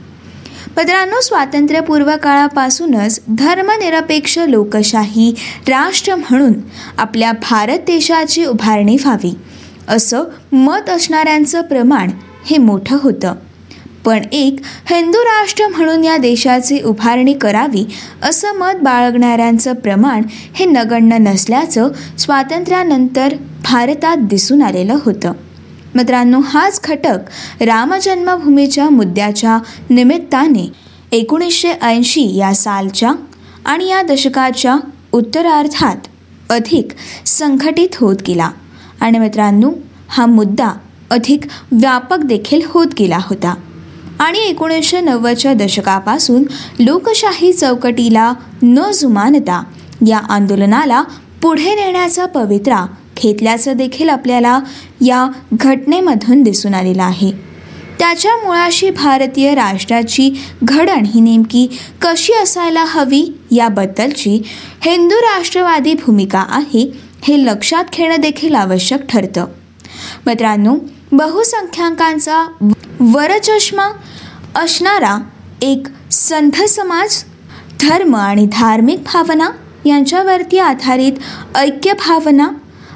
मित्रांनो 0.76 1.20
स्वातंत्र्यपूर्व 1.20 2.10
काळापासूनच 2.22 3.20
धर्मनिरपेक्ष 3.28 4.38
लोकशाही 4.38 5.34
राष्ट्र 5.68 6.14
म्हणून 6.14 6.52
आपल्या 6.98 7.32
भारत 7.32 7.78
देशाची 7.78 8.44
उभारणी 8.44 8.96
व्हावी 8.96 9.34
असं 9.88 10.24
मत 10.52 10.90
असणाऱ्यांचं 10.90 11.62
प्रमाण 11.62 12.10
हे 12.46 12.58
मोठं 12.58 12.98
होतं. 13.02 13.34
पण 14.04 14.20
एक 14.32 14.56
हिंदू 14.90 15.18
राष्ट्र 15.18 15.68
म्हणून 15.68 16.04
या 16.04 16.16
देशाची 16.16 16.80
उभारणी 16.84 17.32
करावी 17.32 17.86
असं 18.22 18.52
मत 18.52 18.82
बाळगणाऱ्यांचं 18.82 19.72
प्रमाण 19.72 20.22
हे 20.30 20.64
नगण्य 20.64 21.18
नसल्याचं 21.18 21.88
स्वातंत्र्यानंतर 22.18 23.34
भारतात 23.64 24.16
दिसून 24.16 24.62
आलेलं 24.62 24.98
होतं. 25.04 25.32
मित्रांनो 25.94 26.40
हाच 26.44 26.80
घटक 26.84 27.18
रामजन्मभूमीच्या 27.62 28.90
मुद्द्याच्या 28.90 29.58
निमित्ताने 29.90 30.72
एकोणीसशे 31.12 31.72
ऐंशी 31.82 32.36
या 32.36 32.54
सालच्या 32.54 33.12
आणि 33.64 33.88
या 33.88 34.02
दशकाच्या 34.02 34.76
उत्तरार्धात 35.12 35.96
अधिक 36.50 36.88
संघटित 37.26 37.88
होत 37.96 38.16
गेला. 38.26 38.50
आणि 39.00 39.18
मित्रांनो 39.18 39.70
हा 40.08 40.26
मुद्दा 40.26 40.70
अधिक 41.10 41.40
व्यापक 41.72 42.18
देखील 42.18 42.60
होत 42.66 42.86
गेला 42.98 43.18
होता. 43.22 43.54
आणि 44.18 44.38
एकोणीसशे 44.38 45.00
नव्वदच्या 45.00 45.54
दशकापासून 45.54 46.42
लोकशाही 46.80 47.52
चौकटीला 47.52 48.32
न 48.62 48.90
जुमानता 48.94 49.64
या 50.06 50.18
आंदोलनाला 50.18 51.02
पुढे 51.42 51.74
नेण्याचा 51.74 52.26
पवित्रा 52.26 52.86
घेतल्याचं 53.20 53.76
देखील 53.76 54.08
आपल्याला 54.08 54.60
या 55.00 55.26
घटनेमधून 55.52 56.42
दिसून 56.42 56.74
आलेलं 56.74 57.02
आहे. 57.02 57.30
त्याच्या 57.98 58.36
मुळाशी 58.36 58.90
भारतीय 58.90 59.54
राष्ट्राची 59.54 60.30
घडण 60.62 61.04
ही 61.04 61.20
नेमकी 61.20 61.66
कशी 62.02 62.32
असायला 62.32 62.84
हवी 62.88 63.24
याबद्दलची 63.50 64.42
हिंदू 64.82 65.16
राष्ट्रवादी 65.16 65.94
भूमिका 65.94 66.44
आहे 66.48 66.90
हे 67.22 67.44
लक्षात 67.44 67.84
घेणं 67.92 68.20
देखील 68.20 68.54
आवश्यक 68.54 69.06
ठरतं. 69.08 69.46
मित्रांनो 70.26 70.76
बहुसंख्याकांचा 71.12 72.46
वरचष्मा 73.00 73.88
असणारा 74.54 75.16
एक 75.62 75.86
संथ 76.10 76.62
समाज 76.62 77.24
धर्म 77.80 78.16
आणि 78.16 78.46
धार्मिक 78.52 78.98
भावना 79.02 79.50
यांच्यावरती 79.84 80.58
आधारित 80.58 81.12
ऐक्य 81.56 81.92
भावना 81.92 82.48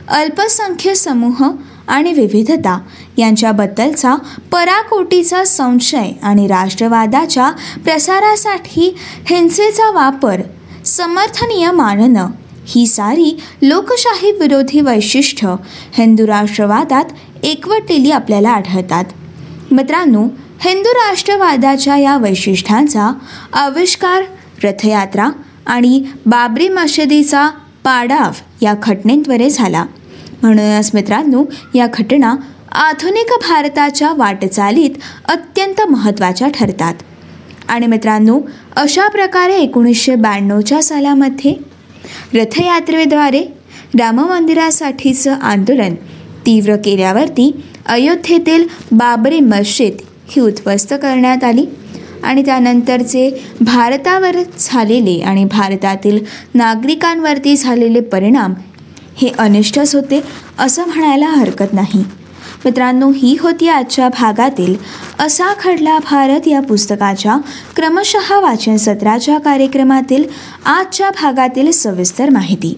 अल्पसंख्य 0.08 0.94
समूह 0.94 1.50
आणि 1.88 2.12
विविधता 2.12 2.78
यांच्याबद्दलचा 3.16 4.14
पराकोटीचा 4.52 5.44
संशय 5.44 6.12
आणि 6.22 6.46
राष्ट्रवादाच्या 6.46 7.50
प्रसारासाठी 7.84 8.96
हिंसेचा 9.30 9.90
वापर 9.90 10.40
समर्थनीय 10.84 11.70
मानणं 11.70 12.30
ही 12.66 12.86
सारी 12.86 13.40
लोकशाही 13.62 14.32
विरोधी 14.32 14.80
वैशिष्ट्य 14.80 15.54
हिंदू 15.92 16.26
राष्ट्रवादात 16.26 17.04
एकवटलेली 17.42 18.10
आपल्याला 18.10 18.50
आढळतात. 18.50 19.04
मित्रांनो 19.70 20.24
हिंदू 20.60 20.90
राष्ट्रवादाच्या 20.90 21.96
या 21.96 22.16
वैशिष्ट्यांचा 22.16 23.12
आविष्कार 23.52 24.22
रथयात्रा 24.64 25.28
आणि 25.66 26.04
बाबरी 26.26 26.68
मशिदीचा 26.68 27.48
पाडाव 27.84 28.32
या 28.64 28.74
घटनेद्वारे 28.83 29.50
झाला. 29.50 29.87
म्हणूनच 30.42 30.90
मित्रांनो 30.94 31.44
या 31.75 31.87
घटना 31.87 32.35
आधुनिक 32.73 33.27
भारताच्या 33.48 34.12
वाटचालीत 34.12 34.90
अत्यंत 35.29 35.81
महत्त्वाच्या 35.90 36.48
ठरतात. 36.48 36.94
आणि 37.69 37.87
मित्रांनो 37.87 38.40
अशा 38.77 39.08
प्रकारे 39.08 39.54
एकोणीसशे 39.54 40.15
ब्याण्णवच्या 40.15 40.83
सालामध्ये 40.83 41.54
रथयात्रेद्वारे 42.35 43.42
राममंदिरासाठीचं 44.00 45.33
आंदोलन 45.33 45.94
तीव्र 46.46 46.77
केल्यावरती 46.77 47.50
अयोध्येतील 47.87 48.67
बाबरी 48.92 49.40
मस्जिद 49.40 49.96
ही 50.31 50.40
उद्ध्वस्त 50.40 50.94
करण्यात 50.94 51.44
आली. 51.44 51.67
आणि 52.25 52.42
त्यानंतरचे 52.42 53.31
भारतावर 53.60 54.37
झालेले 54.58 55.20
आणि 55.20 55.44
भारतातील 55.44 56.18
नागरिकांवरती 56.54 57.56
झालेले 57.56 58.00
परिणाम 58.00 58.54
हे 59.16 59.31
अनिष्टच 59.38 59.94
होते 59.94 60.20
असं 60.58 60.85
म्हणायला 60.87 61.27
हरकत 61.27 61.72
नाही. 61.72 62.04
मित्रांनो 62.64 63.10
ही 63.10 63.37
होती 63.40 63.68
आजच्या 63.68 64.08
भागातील 64.08 64.75
असा 65.18 65.52
खडला 65.60 65.98
भारत 65.98 66.48
या 66.48 66.60
पुस्तकाच्या 66.60 67.37
क्रमशः 67.77 68.38
वाचन 68.40 68.77
सत्राच्या 68.77 69.38
कार्यक्रमातील 69.38 70.25
आजच्या 70.66 71.10
भागातील 71.10 71.70
सविस्तर 71.70 72.31
माहिती. 72.31 72.75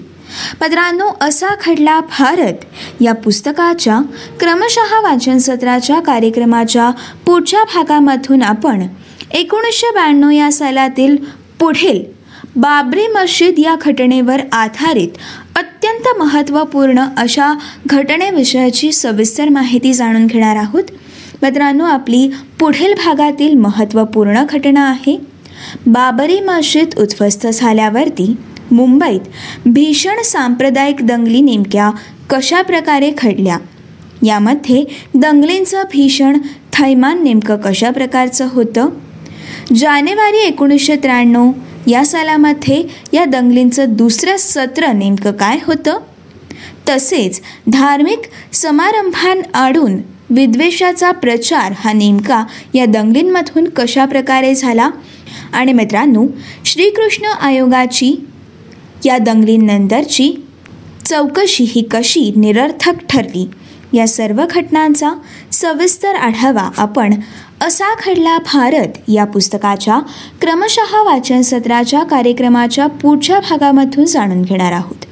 मित्रांनो 0.60 1.08
असा 1.20 1.48
खडला 1.64 2.00
भारत 2.00 2.64
या 3.00 3.14
पुस्तकाच्या 3.14 4.00
क्रमशः 4.40 5.00
वाचन 5.00 5.38
सत्राच्या 5.38 6.00
कार्यक्रमाच्या 6.00 6.90
पुढच्या 7.26 7.64
भागामधून 7.64 8.42
आपण 8.42 8.82
एकोणीसशे 9.34 9.92
ब्याण्णव 9.92 10.30
या 10.30 10.52
सालातील 10.52 11.16
पुढील 11.60 12.02
बाबरी 12.56 13.06
मस्जिद 13.06 13.54
या 13.58 13.74
घटनेवर 13.82 14.40
आधारित 14.52 15.08
अत्यंत 15.56 16.18
महत्त्वपूर्ण 16.18 17.04
अशा 17.16 17.58
घटनेविषयाची 17.86 18.92
सविस्तर 18.92 19.48
माहिती 19.48 19.92
जाणून 19.92 20.26
घेणार 20.26 20.56
आहोत. 20.56 20.82
मित्रांनो 21.42 21.84
आपली 21.84 22.30
पुढील 22.60 22.94
भागातील 22.94 23.54
महत्त्वपूर्ण 23.54 24.44
घटना 24.50 24.88
आहे. 24.90 25.20
बाबरी 25.86 26.40
मस्जिद 26.40 26.98
उद्ध्वस्त 26.98 27.46
झाल्यावरती 27.46 28.36
मुंबईत 28.70 29.20
भीषण 29.66 30.22
सांप्रदायिक 30.22 30.96
दंगली 31.02 31.40
नेमक्या 31.40 31.90
कशा 32.30 32.62
प्रकारे 32.62 33.10
घडल्या? 33.10 33.58
यामध्ये 34.26 34.84
दंगलींचं 35.14 35.82
भीषण 35.82 36.38
थैमान 36.72 37.22
नेमकं 37.22 37.56
कशा 37.56 37.90
प्रकारचं 37.90 38.48
होतं? 38.50 38.88
जानेवारी 39.74 40.38
एकोणीसशे 40.38 40.96
त्र्याण्णव 40.96 41.50
या 41.86 42.04
सालामध्ये 42.04 42.82
या 43.12 43.24
दंगलींचं 43.24 43.84
दुसरं 43.88 44.36
सत्र 44.36 44.92
नेमकं 44.92 45.32
काय 45.32 45.58
होतं? 45.66 45.98
तसेच 46.88 47.40
धार्मिक 47.72 48.22
समारंभांआडून 48.52 49.96
विद्वेषाचा 50.30 51.10
प्रचार 51.10 51.72
हा 51.78 51.92
नेमका 51.92 52.44
या 52.74 52.84
दंगलींमधून 52.84 53.68
कशा 53.68 54.04
प्रकारे 54.04 54.54
झाला? 54.54 54.90
आणि 55.52 55.72
मित्रांनो 55.72 56.26
श्रीकृष्ण 56.64 57.24
आयोगाची 57.24 58.26
या 59.04 59.18
दंगलींनंतरची 59.18 60.32
चौकशी 61.04 61.64
ही 61.64 61.82
कशी 61.90 62.32
निरर्थक 62.36 62.94
ठरली? 63.08 63.48
या 63.92 64.08
सर्व 64.08 64.44
घटनांचा 64.50 65.10
सविस्तर 65.52 66.14
आढावा 66.14 66.70
आपण 66.76 67.14
असा 67.60 67.94
घडला 67.94 68.36
भारत. 68.38 68.98
या 69.08 69.24
पुस्तकाच्या 69.24 69.98
क्रमशः 70.40 71.02
वाचन 71.02 71.42
सत्राच्या 71.42 72.02
कार्यक्रमाच्या 72.02 72.86
पुढच्या 72.86 73.38
भागामधून 73.40 74.04
जाणून 74.04 74.42
घेणार 74.42 74.72
आहोत. 74.72 75.04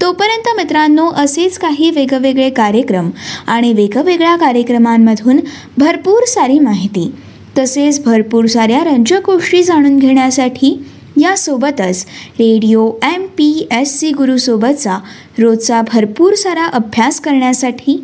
तोपर्यंत 0.00 0.48
मित्रांनो 0.56 1.08
असेच 1.16 1.58
काही 1.58 1.90
वेगवेगळे 1.90 2.50
कार्यक्रम 2.50 3.10
आणि 3.46 3.72
वेगवेगळ्या 3.72 4.36
कार्यक्रमांमधून 4.36 5.40
भरपूर 5.78 6.24
सारी 6.24 6.58
माहिती. 6.58 7.10
तसेच 7.58 8.02
भरपूर 8.04 8.46
साऱ्या 8.46 8.82
रंजक 8.84 9.26
गोष्टी 9.26 9.62
जाणून 9.62 9.98
घेण्यासाठी 9.98 10.76
यासोबतच 11.16 12.04
radio 12.38 12.90
M 13.04 13.26
P 13.36 13.68
S 13.70 13.98
C 14.00 14.10
गुरुसोबतचा 14.10 14.98
रोजचा 15.38 15.80
भरपूर 15.82 16.34
सारा 16.34 16.64
अभ्यास 16.64 17.20
करण्यासाठी 17.20 18.00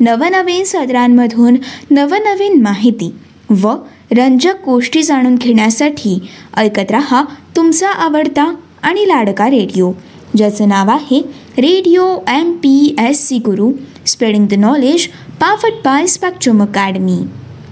नवनवीन 0.00 0.64
सदरांमधून 0.64 1.56
नवनवीन 1.90 2.60
माहिती 2.62 3.10
व 3.50 3.74
रंजक 4.12 4.64
गोष्टी 4.64 5.02
जाणून 5.02 5.34
घेण्यासाठी 5.34 6.18
ऐकत 6.56 6.90
रहा 6.90 7.24
तुमचा 7.56 7.88
आवडता 7.88 8.52
आणि 8.82 9.08
लाडका 9.08 9.50
रेडिओ 9.50 9.92
ज्याचं 10.36 10.68
नाव 10.68 10.90
आहे 10.90 11.20
radio 11.58 12.16
M 12.28 12.52
P 12.52 12.94
S 13.08 13.28
C 13.28 13.38
Guru 13.38 13.72
spreading 14.06 14.46
the 14.46 14.54
knowledge 14.54 15.06
powered 15.40 15.72
by 15.84 16.06
Spectrum 16.06 16.62
Academy. 16.62 17.18